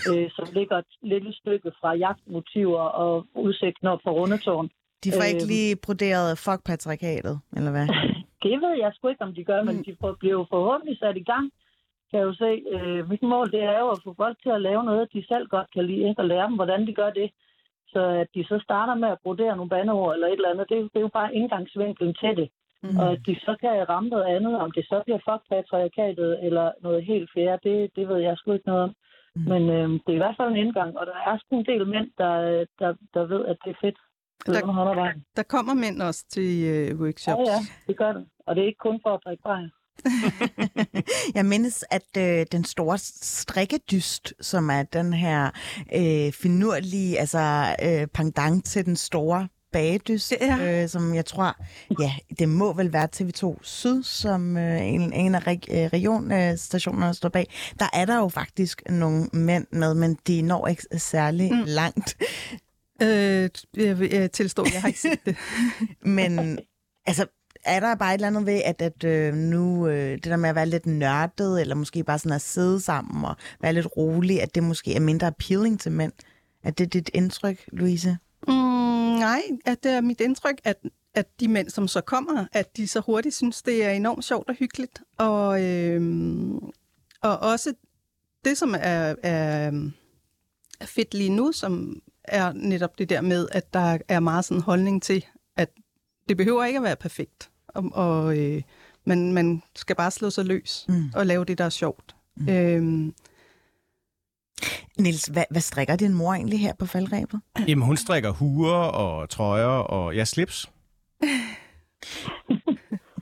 [0.10, 4.70] øh, som ligger et lille stykke fra jagtmotiver og udsigten op for rundetårn.
[5.04, 5.54] De får ikke øhm.
[5.54, 7.88] lige broderet fuck patriarkatet, eller hvad?
[8.44, 9.84] det ved jeg sgu ikke, om de gør, men mm.
[9.84, 11.52] de bliver jo forhåbentlig sat i gang
[12.14, 14.62] kan jeg jo se, øh, mit mål det er jo at få folk til at
[14.62, 16.22] lave noget, de selv godt kan lide, ikke?
[16.22, 17.28] og lære dem, hvordan de gør det.
[17.94, 20.78] Så at de så starter med at brodere nogle bandeord eller et eller andet, det,
[20.94, 22.50] det er jo bare indgangsvinklen til det.
[22.84, 22.98] Mm.
[23.02, 26.72] Og at de så kan ramme noget andet, om det så bliver fuck patriarkatet eller
[26.82, 28.94] noget helt fjerde, det, det ved jeg sgu ikke noget om.
[29.36, 29.42] Mm.
[29.52, 31.88] Men øh, det er i hvert fald en indgang, og der er sgu en del
[31.88, 33.98] mænd, der, der, der ved, at det er fedt.
[34.46, 34.54] Der,
[35.36, 37.40] der kommer mænd også til øh, workshops.
[37.40, 38.26] Ja, ja, det gør det.
[38.46, 39.70] Og det er ikke kun for at drikke bajer.
[41.36, 45.50] jeg mindes, at øh, den store strikkedyst, som er den her
[45.96, 50.84] øh, finurlige altså, øh, pendant til den store bagedyst, ja.
[50.84, 51.56] øh, som jeg tror,
[52.00, 57.14] ja, det må vel være TV2 Syd, som øh, en, en af reg, øh, regionstationerne
[57.14, 57.54] står bag.
[57.80, 61.64] Der er der jo faktisk nogle mænd med, men de når ikke særlig mm.
[61.66, 62.18] langt.
[63.02, 65.36] Øh, jeg, jeg tilstår, jeg har ikke set det.
[66.18, 66.60] men
[67.06, 67.26] altså,
[67.66, 70.50] er der bare et eller andet ved, at, at øh, nu øh, det der med
[70.50, 74.42] at være lidt nørdet, eller måske bare sådan at sidde sammen og være lidt rolig,
[74.42, 76.12] at det måske er mindre appealing til mænd?
[76.64, 78.18] Er det dit indtryk, Louise?
[78.48, 78.54] Mm,
[79.20, 80.78] nej, at det er mit indtryk, at,
[81.14, 84.50] at de mænd, som så kommer, at de så hurtigt synes, det er enormt sjovt
[84.50, 85.02] og hyggeligt.
[85.18, 86.02] Og, øh,
[87.22, 87.74] og også
[88.46, 89.72] det, som er, er,
[90.80, 94.62] er fedt lige nu, som er netop det der med, at der er meget sådan
[94.62, 95.26] holdning til,
[95.58, 95.70] at
[96.30, 97.50] det behøver ikke at være perfekt.
[97.74, 98.62] Og, og øh,
[99.06, 101.12] man, man skal bare slå sig løs mm.
[101.16, 102.16] og lave det, der er sjovt.
[102.38, 102.50] Mm.
[102.50, 103.14] Øhm,
[105.00, 107.40] Nils, hvad, hvad strikker din mor egentlig her på faldrebet?
[107.68, 110.72] Jamen, hun strikker huer og trøjer og ja, slips.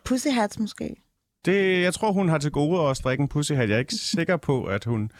[0.05, 0.95] Pussy hats måske?
[1.45, 3.69] Det, jeg tror, hun har til gode at strikke en pussy hat.
[3.69, 5.11] Jeg er ikke sikker på, at hun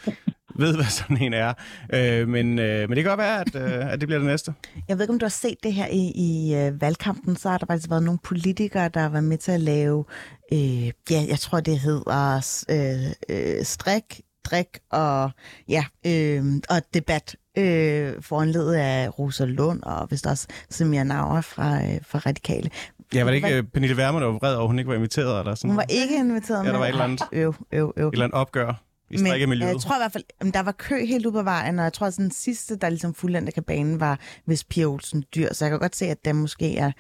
[0.56, 1.54] ved, hvad sådan en er.
[1.93, 4.54] Øh, men, øh, men det kan godt være, at, øh, at det bliver det næste.
[4.88, 7.36] Jeg ved ikke, om du har set det her i, i øh, valgkampen.
[7.36, 10.06] Så har der faktisk været nogle politikere, der har været med til at lave,
[10.54, 15.32] øh, ja, jeg tror, det hedder øh, øh, strik, drik og,
[15.70, 21.76] ja, øh, og debat øh, foranledet af Rosa Lund og vist også Samir Nauer fra,
[21.76, 22.70] øh, fra Radikale.
[23.14, 25.39] Ja, var det ikke uh, Pernille Wermer, der var vred over, hun ikke var inviteret?
[25.39, 25.70] Eller sådan?
[25.70, 26.66] Hun var ikke inviteret.
[26.66, 28.08] Ja, der var et eller andet, Øv, øv, øv.
[28.08, 28.84] et eller andet opgør
[29.14, 29.72] i Men strikkemiljøet.
[29.72, 31.93] jeg tror i hvert fald, at der var kø helt ude på vejen, og jeg
[31.93, 35.53] tror, at den sidste, der ligesom fuldendte kabanen, var hvis Pia Olsen Dyr.
[35.53, 36.91] Så jeg kan godt se, at det måske er,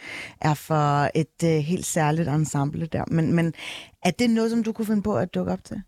[0.41, 3.03] er for et uh, helt særligt ensemble der.
[3.07, 3.53] Men, men
[4.05, 5.81] er det noget, som du kunne finde på at dukke op til?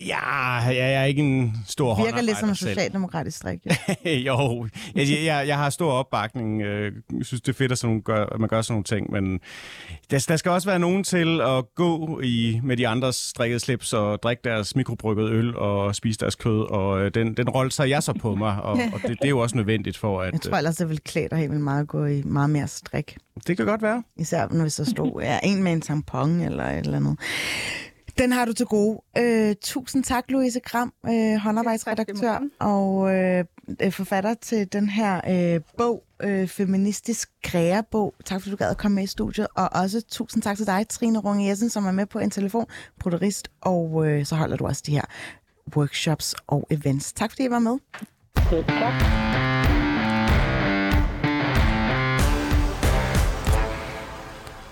[0.00, 3.58] Ja, jeg er ikke en stor Virker lidt som en socialdemokratisk strik.
[4.04, 4.10] Ja.
[4.10, 4.66] jo,
[4.96, 6.62] jeg, jeg, jeg har stor opbakning.
[6.62, 9.40] Jeg synes, det er fedt, at, sådan gør, at man gør sådan nogle ting, men
[10.10, 13.92] der, der skal også være nogen til at gå i med de andres strikkede slips
[13.92, 17.88] og drikke deres mikrobryggede øl og spise deres kød, og øh, den, den rolle tager
[17.88, 20.32] jeg så på mig, og, og det, det er jo også nødvendigt for, at...
[20.32, 22.68] Jeg tror ellers, det ville klæde dig helt vildt meget at gå i meget mere
[22.68, 23.16] strik.
[23.36, 24.02] øh, det kan godt være.
[24.16, 27.18] Især når vi så stod ja, en med en tampon eller et eller andet.
[28.18, 29.00] Den har du til gode.
[29.18, 33.44] Øh, tusind tak, Louise Gram, øh, håndarbejdsredaktør og øh,
[33.90, 38.14] forfatter til den her øh, bog, øh, Feministisk Krægerbog.
[38.24, 39.46] Tak fordi du gad at komme med i studiet.
[39.54, 42.66] Og også tusind tak til dig, Trine Runge Jessen, som er med på en telefon,
[43.00, 45.04] protorist, og øh, så holder du også de her
[45.76, 47.12] workshops og events.
[47.12, 47.78] Tak fordi I var med.
[48.50, 49.53] Selv tak.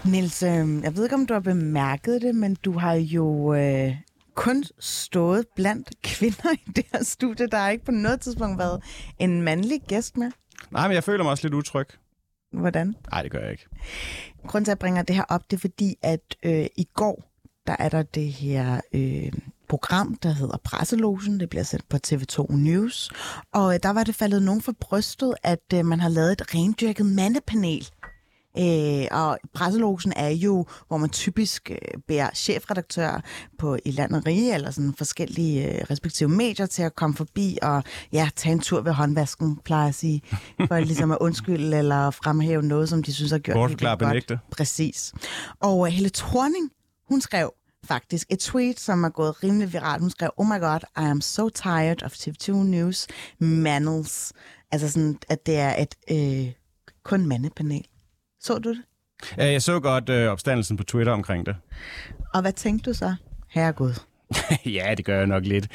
[0.07, 3.95] Niels, øh, jeg ved ikke, om du har bemærket det, men du har jo øh,
[4.35, 7.47] kun stået blandt kvinder i det her studie.
[7.47, 8.83] Der har ikke på noget tidspunkt været
[9.19, 10.31] en mandlig gæst med.
[10.71, 11.87] Nej, men jeg føler mig også lidt utryg.
[12.53, 12.95] Hvordan?
[13.11, 13.67] Nej, det gør jeg ikke.
[14.47, 17.25] Grunden til, at jeg bringer det her op, det er fordi, at øh, i går,
[17.67, 19.33] der er der det her øh,
[19.69, 21.41] program, der hedder Presselogen.
[21.41, 23.11] Det bliver sendt på TV2 News.
[23.53, 26.55] Og øh, der var det faldet nogen for brystet, at øh, man har lavet et
[26.55, 27.89] rendyrket mandepanel.
[28.59, 33.21] Øh, og presselogen er jo, hvor man typisk øh, bærer chefredaktører
[33.59, 37.85] på i landet rige, eller sådan forskellige øh, respektive medier til at komme forbi og
[38.13, 40.23] ja, tage en tur ved håndvasken, plejer at sige,
[40.69, 44.35] for ligesom at undskylde eller fremhæve noget, som de synes har gjort Bortforklare, helt benægte.
[44.37, 44.57] godt.
[44.57, 45.13] Præcis.
[45.61, 46.71] Og uh, Helle Thorning,
[47.09, 47.53] hun skrev
[47.85, 50.01] faktisk et tweet, som er gået rimelig viralt.
[50.01, 53.07] Hun skrev, oh my god, I am so tired of TV2 News
[53.39, 54.33] manels.
[54.71, 56.53] Altså sådan, at det er et øh,
[57.05, 57.85] kun mandepanel.
[58.43, 58.83] Så du det?
[59.39, 61.57] Ja, Jeg så godt øh, opstandelsen på Twitter omkring det.
[62.35, 63.15] Og hvad tænkte du så?
[63.49, 63.93] Herregud.
[64.67, 65.69] ja, det gør jeg nok lidt.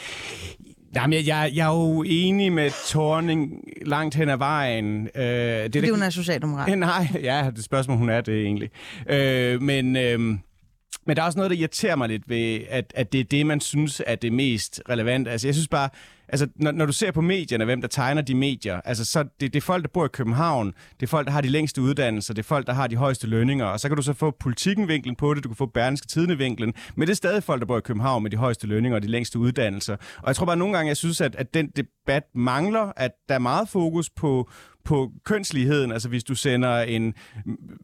[0.96, 5.10] Jamen, jeg, jeg, jeg er jo enig med Torning langt hen ad vejen.
[5.16, 6.78] Øh, det, Fordi der- hun er socialdemokrat.
[6.80, 8.70] Nej, ja, det spørgsmål, hun er det egentlig.
[9.10, 13.12] Øh, men, øh, men der er også noget, der irriterer mig lidt ved, at, at
[13.12, 15.32] det er det, man synes er det mest relevante.
[15.32, 15.90] Altså, jeg synes bare,
[16.30, 19.54] altså, når, når du ser på medierne, hvem der tegner de medier, altså, så det,
[19.54, 22.34] det er folk, der bor i København, det er folk, der har de længste uddannelser,
[22.34, 25.16] det er folk, der har de højeste lønninger, og så kan du så få politikken-vinklen
[25.16, 27.82] på det, du kan få Berlingske Tidene-vinklen, men det er stadig folk, der bor i
[27.82, 29.94] København med de højeste lønninger og de længste uddannelser.
[30.18, 33.12] Og jeg tror bare, at nogle gange, jeg synes, at, at den debat mangler, at
[33.30, 34.50] der er meget fokus på,
[34.88, 35.92] på kønsligheden.
[35.92, 37.14] Altså hvis du sender en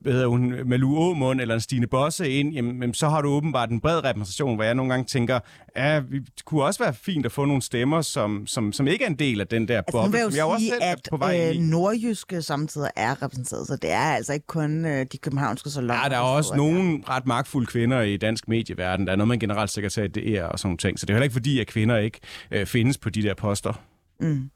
[0.01, 3.69] hvad hedder hun, Malou Aumund eller en Stine Bosse ind, jamen, så har du åbenbart
[3.69, 5.39] en bred repræsentation, hvor jeg nogle gange tænker,
[5.77, 9.09] ja, vi kunne også være fint at få nogle stemmer, som, som, som ikke er
[9.09, 10.99] en del af den der Altså, boble, vil jo som jeg også selv er at
[11.09, 11.59] på vej øh, i.
[11.59, 16.03] nordjyske samtidig er repræsenteret, så det er altså ikke kun øh, de københavnske salonger.
[16.03, 19.05] Ja, der er også nogle ret magtfulde kvinder i dansk medieverden.
[19.05, 20.99] Der er noget med en generalsekretær, det er og sådan nogle ting.
[20.99, 22.19] Så det er heller ikke fordi, at kvinder ikke
[22.51, 23.73] øh, findes på de der poster.
[24.19, 24.49] Mm.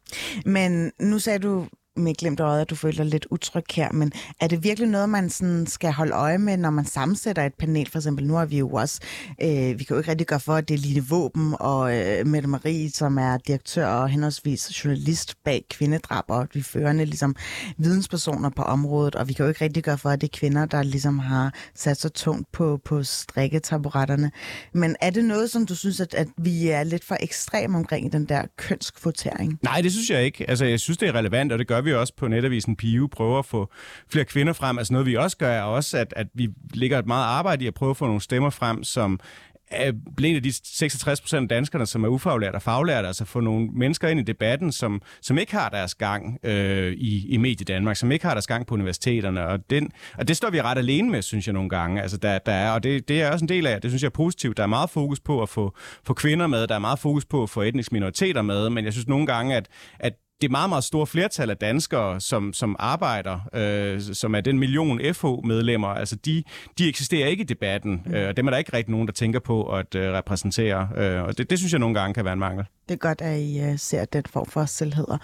[0.45, 1.67] Men nu sagde du
[1.97, 5.09] med glemt øjet, at du føler dig lidt utryg her, men er det virkelig noget,
[5.09, 7.89] man sådan skal holde øje med, når man sammensætter et panel?
[7.89, 8.99] For eksempel, nu har vi jo også,
[9.41, 12.27] øh, vi kan jo ikke rigtig gøre for, at det er Line Våben og øh,
[12.27, 17.35] Mette Marie, som er direktør og henholdsvis journalist bag kvindedrab, og vi førende ligesom
[17.77, 20.65] videnspersoner på området, og vi kan jo ikke rigtig gøre for, at det er kvinder,
[20.65, 24.31] der ligesom har sat så tungt på, på strikketaburetterne.
[24.73, 28.13] Men er det noget, som du synes, at, at vi er lidt for ekstrem omkring
[28.13, 29.59] den der kønskvotering?
[29.63, 30.49] Nej, det synes jeg ikke.
[30.49, 33.07] Altså, jeg synes, det er relevant, og det gør vi vi også på netavisen Pio,
[33.11, 33.71] Prøver at få
[34.11, 34.77] flere kvinder frem.
[34.77, 37.67] Altså noget, vi også gør, er også, at, at vi ligger et meget arbejde i
[37.67, 39.19] at prøve at få nogle stemmer frem, som
[39.71, 39.91] er
[40.35, 44.07] af de 66 procent af danskerne, som er ufaglærte og faglærte, altså få nogle mennesker
[44.07, 48.11] ind i debatten, som, som ikke har deres gang øh, i, i Medie Danmark, som
[48.11, 51.21] ikke har deres gang på universiteterne, og, den, og det står vi ret alene med,
[51.21, 52.01] synes jeg nogle gange.
[52.01, 54.07] Altså, der, der er, og det, det er også en del af, det synes jeg
[54.07, 54.57] er positivt.
[54.57, 57.43] Der er meget fokus på at få, få kvinder med, der er meget fokus på
[57.43, 59.67] at få etniske minoriteter med, men jeg synes nogle gange, at,
[59.99, 64.59] at det meget, meget store flertal af danskere, som, som arbejder, øh, som er den
[64.59, 66.43] million FH-medlemmer, altså de,
[66.77, 68.13] de eksisterer ikke i debatten, mm.
[68.13, 71.23] øh, og dem er der ikke rigtig nogen, der tænker på at øh, repræsentere, øh,
[71.23, 72.65] og det, det synes jeg nogle gange kan være en mangel.
[72.89, 75.17] Det er godt, at I uh, ser den form for selvheder.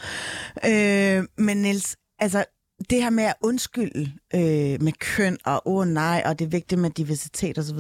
[0.65, 2.45] Øh, men Niels, altså
[2.89, 6.49] det her med at undskylde øh, med køn og åh oh, nej, og det er
[6.49, 7.79] vigtigt med diversitet osv.,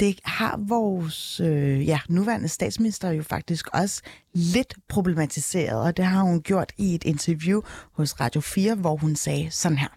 [0.00, 6.22] det har vores øh, ja, nuværende statsminister jo faktisk også lidt problematiseret, og det har
[6.22, 7.62] hun gjort i et interview
[7.92, 9.88] hos Radio 4, hvor hun sagde sådan her.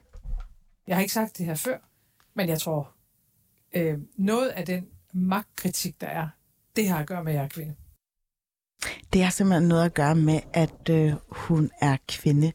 [0.88, 1.78] Jeg har ikke sagt det her før,
[2.36, 2.92] Men jeg tror,
[3.76, 6.28] øh, noget af den magtkritik, der er,
[6.76, 7.76] det har at gøre med, at jeg er kvinde.
[9.14, 12.52] Det har simpelthen noget at gøre med, at øh, hun er kvinde.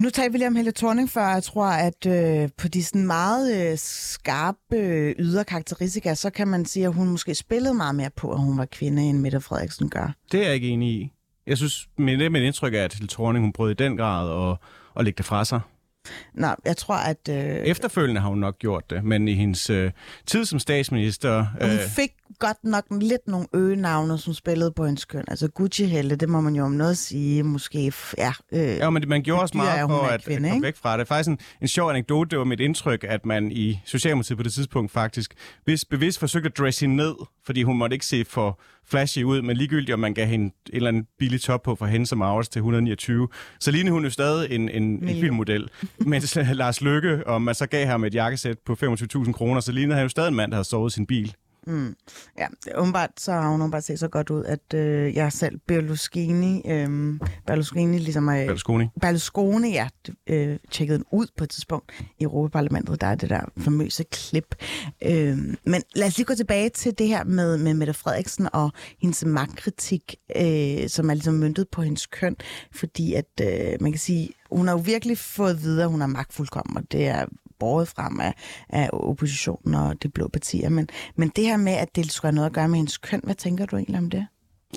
[0.00, 3.06] Nu talte vi lige om Helle Thorning før, jeg tror, at øh, på de sådan
[3.06, 7.94] meget øh, skarpe øh, ydre karakteristika, så kan man sige, at hun måske spillede meget
[7.94, 10.14] mere på, at hun var kvinde, end Mette Frederiksen gør.
[10.32, 11.12] Det er jeg ikke enig i.
[11.46, 13.96] Jeg synes, men det er mit indtryk er, at Helle Thorning, hun brød i den
[13.96, 14.58] grad og,
[14.94, 15.60] og lægge det fra sig.
[16.34, 17.28] Nå, jeg tror, at...
[17.30, 19.90] Øh, Efterfølgende har hun nok gjort det, men i hendes øh,
[20.26, 21.46] tid som statsminister...
[21.60, 25.24] hun fik godt nok lidt nogle øgenavne, som spillede på hendes køn.
[25.28, 27.92] Altså Gucci Helle, det må man jo om noget sige, måske...
[28.18, 30.98] Ja, øh, ja men man gjorde også meget for at, kvinde, at komme væk fra
[30.98, 31.08] det.
[31.08, 34.52] Faktisk en, en sjov anekdote, det var mit indtryk, at man i Socialdemokratiet på det
[34.52, 35.34] tidspunkt faktisk
[35.64, 37.14] hvis bevidst forsøgte at dresse hende ned,
[37.46, 40.52] fordi hun måtte ikke se for flashy ud, men ligegyldigt, om man gav hende en
[40.72, 43.28] eller anden billig top på for hende som Aarhus til 129,
[43.60, 45.68] så lignede hun jo stadig en, en, en filmmodel.
[46.06, 49.72] Mens øh, Lars Lykke, og man så gav ham et jakkesæt på 25.000 kroner, så
[49.72, 51.34] lignede han jo stadig en mand, der havde sovet sin bil.
[51.66, 51.96] Mm.
[52.38, 55.58] Ja, det- åbenbart, så har hun åbenbart set så godt ud, at øh, jeg selv,
[55.66, 58.86] Berlusconi, øh, Berlusconi, ligesom øh, Berlusconi.
[59.00, 59.88] Berlusconi, ja,
[60.26, 63.00] øh, tjekkede den ud på et tidspunkt i Europaparlamentet.
[63.00, 64.54] Der er det der famøse klip.
[65.02, 68.72] Øh, men lad os lige gå tilbage til det her med, med Mette Frederiksen og
[69.02, 72.36] hendes magtkritik, øh, som er ligesom møntet på hendes køn.
[72.72, 76.02] Fordi at, øh, man kan sige, hun har jo virkelig fået at vide, at hun
[76.02, 77.26] er magtfuldkommen, og det er
[77.60, 78.34] båret frem af,
[78.68, 80.68] af oppositionen og de blå partier.
[80.68, 83.20] Men, men det her med, at det skulle have noget at gøre med hendes køn,
[83.24, 84.26] hvad tænker du egentlig om det?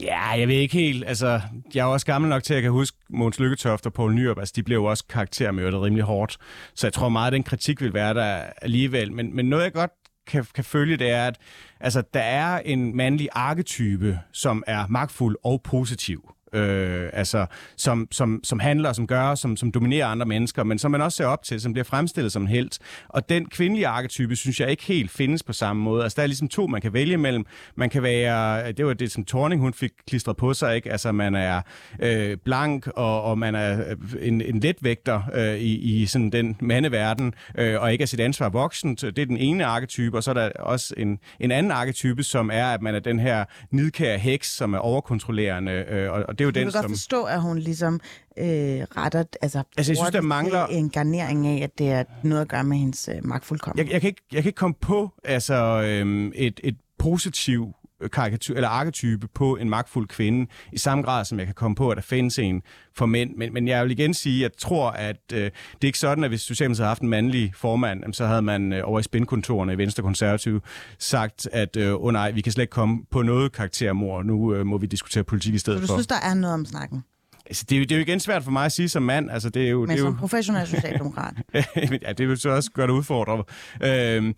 [0.02, 1.04] Ja, jeg ved ikke helt.
[1.08, 1.42] Altså,
[1.74, 4.40] jeg er også gammel nok til, at jeg kan huske Måns Lykketoft og Poul Nyrup.
[4.40, 6.38] Altså, de blev jo også karaktermørtet rimelig hårdt.
[6.76, 9.14] Så jeg tror meget, at den kritik vil være der alligevel.
[9.14, 9.92] Men, men noget, jeg godt
[10.28, 11.38] kan, kan følge, det er, at
[11.80, 16.30] altså, der er en mandlig arketype, som er magtfuld og positiv.
[16.54, 17.46] Øh, altså,
[17.78, 21.16] som, som, som handler, som gør, som, som dominerer andre mennesker, men som man også
[21.16, 22.80] ser op til, som bliver fremstillet som en helt.
[23.10, 26.04] Og den kvindelige arketype, synes jeg ikke helt findes på samme måde.
[26.04, 27.46] Altså, der er ligesom to, man kan vælge mellem.
[27.76, 30.92] Man kan være, det var det, som Torning, hun fik klistret på sig, ikke?
[30.92, 31.62] Altså, man er
[32.00, 33.98] øh, blank, og, og man er øh,
[34.28, 38.50] en, en letvægter øh, i, i sådan den mandeverden, øh, og ikke er sit ansvar
[38.50, 39.02] voksent.
[39.02, 42.50] Det er den ene arketype, og så er der også en, en anden arketype, som
[42.54, 46.43] er, at man er den her nidkære heks, som er overkontrollerende, øh, og, og det
[46.44, 46.92] er jo Jeg den, kan godt som...
[46.92, 48.00] forstå, at hun ligesom
[48.38, 52.42] øh, retter, altså, Altså, jeg synes, der mangler- en garnering af, at det er noget
[52.42, 53.86] at gøre med hendes øh, magtfuldkommen.
[53.86, 55.54] Jeg, jeg, kan ikke, jeg kan ikke komme på altså,
[55.86, 57.74] øhm, et, et positiv
[58.12, 61.90] karikatur, eller arketype på en magtfuld kvinde, i samme grad som jeg kan komme på,
[61.90, 62.62] at der findes en
[62.96, 63.36] for mænd.
[63.36, 65.52] Men, men jeg vil igen sige, at jeg tror, at øh, det
[65.82, 68.82] er ikke sådan, at hvis Socialdemokratiet havde haft en mandlig formand, så havde man øh,
[68.84, 70.62] over i spindkontorene i Venstre Konservative
[71.00, 74.26] sagt, at øh, oh, nej, vi kan slet ikke komme på noget karaktermord.
[74.26, 75.94] Nu øh, må vi diskutere politik i Så stedet du for.
[75.94, 77.04] synes, der er noget om snakken?
[77.46, 79.32] Altså, det, er jo, det er jo igen svært for mig at sige som mand.
[79.32, 80.20] Altså, det er jo, Men det er som jo...
[80.20, 81.34] professionel socialdemokrat.
[82.08, 83.46] ja, det vil så også gøre det udfordret.
[83.84, 84.34] Øhm,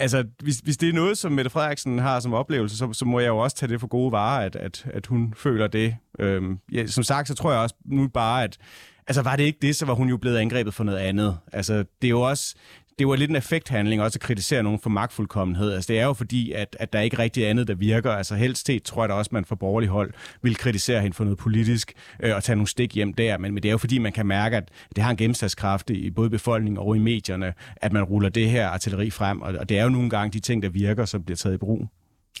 [0.00, 3.20] altså, hvis, hvis det er noget, som Mette Frederiksen har som oplevelse, så, så må
[3.20, 5.96] jeg jo også tage det for gode varer, at, at, at hun føler det.
[6.18, 8.58] Øhm, ja, som sagt, så tror jeg også nu bare, at
[9.06, 11.38] altså, var det ikke det, så var hun jo blevet angrebet for noget andet.
[11.52, 12.54] Altså, det er jo også
[12.98, 15.72] det var lidt en effekthandling også at kritisere nogen for magtfuldkommenhed.
[15.72, 18.10] Altså, det er jo fordi, at, at der ikke er rigtig andet, der virker.
[18.10, 21.24] Altså helst set, tror jeg da også, man fra borgerlig hold vil kritisere hende for
[21.24, 21.92] noget politisk
[22.22, 23.38] øh, og tage nogle stik hjem der.
[23.38, 26.10] Men, men det er jo fordi, man kan mærke, at det har en gennemslagskraft i
[26.10, 29.42] både befolkningen og i medierne, at man ruller det her artilleri frem.
[29.42, 31.58] Og, og det er jo nogle gange de ting, der virker, som bliver taget i
[31.58, 31.88] brug.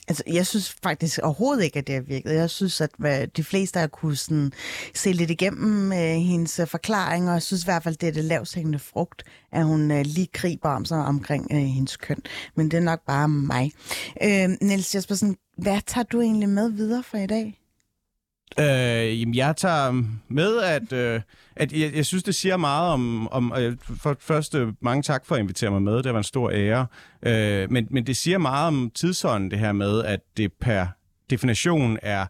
[0.08, 2.34] Altså, jeg synes faktisk overhovedet ikke, at det har virket.
[2.34, 2.90] Jeg synes, at
[3.36, 4.52] de fleste har kunne sådan,
[4.94, 8.12] se lidt igennem øh, hendes øh, forklaring, og jeg synes i hvert fald, det er
[8.12, 9.22] det lavshængende frugt,
[9.52, 12.22] at hun øh, lige griber om sig omkring øh, hendes køn.
[12.54, 13.72] Men det er nok bare mig.
[14.22, 17.58] Øh, Niels Jespersen, hvad tager du egentlig med videre fra i dag?
[18.60, 21.20] Øh, jamen, jeg tager med, at, øh,
[21.56, 23.28] at jeg, jeg synes, det siger meget om...
[23.28, 26.02] om øh, for først, første, mange tak for at invitere mig med.
[26.02, 26.86] Det var en stor ære.
[27.22, 30.86] Øh, men, men det siger meget om tidsånden, det her med, at det per
[31.30, 32.26] definition er,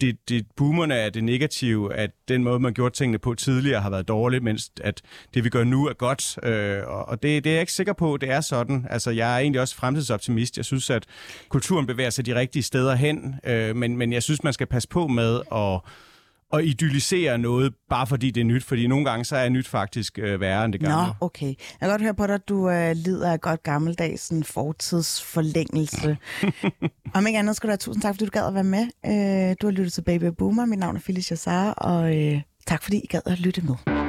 [0.00, 3.90] det, det boomerne er det negative, at den måde, man gjorde tingene på tidligere, har
[3.90, 5.02] været dårligt, mens at
[5.34, 6.38] det, vi gør nu, er godt.
[6.42, 8.86] Øh, og og det, det er jeg ikke sikker på, det er sådan.
[8.90, 10.56] Altså, jeg er egentlig også fremtidsoptimist.
[10.56, 11.06] Jeg synes, at
[11.48, 14.88] kulturen bevæger sig de rigtige steder hen, øh, men, men jeg synes, man skal passe
[14.88, 15.80] på med at
[16.58, 18.64] at idyllisere noget, bare fordi det er nyt.
[18.64, 21.06] Fordi nogle gange, så er nyt faktisk øh, værre end det gamle.
[21.06, 21.46] Nå, okay.
[21.46, 26.16] Jeg kan godt høre på dig, at du øh, lider af godt gammeldags sådan, fortidsforlængelse.
[27.14, 28.86] Om ikke andet skal du have tusind tak, fordi du gad at være med.
[29.06, 30.64] Øh, du har lyttet til Baby Boomer.
[30.66, 34.03] Mit navn er Phyllis Jassar, og øh, tak fordi I gad at lytte med.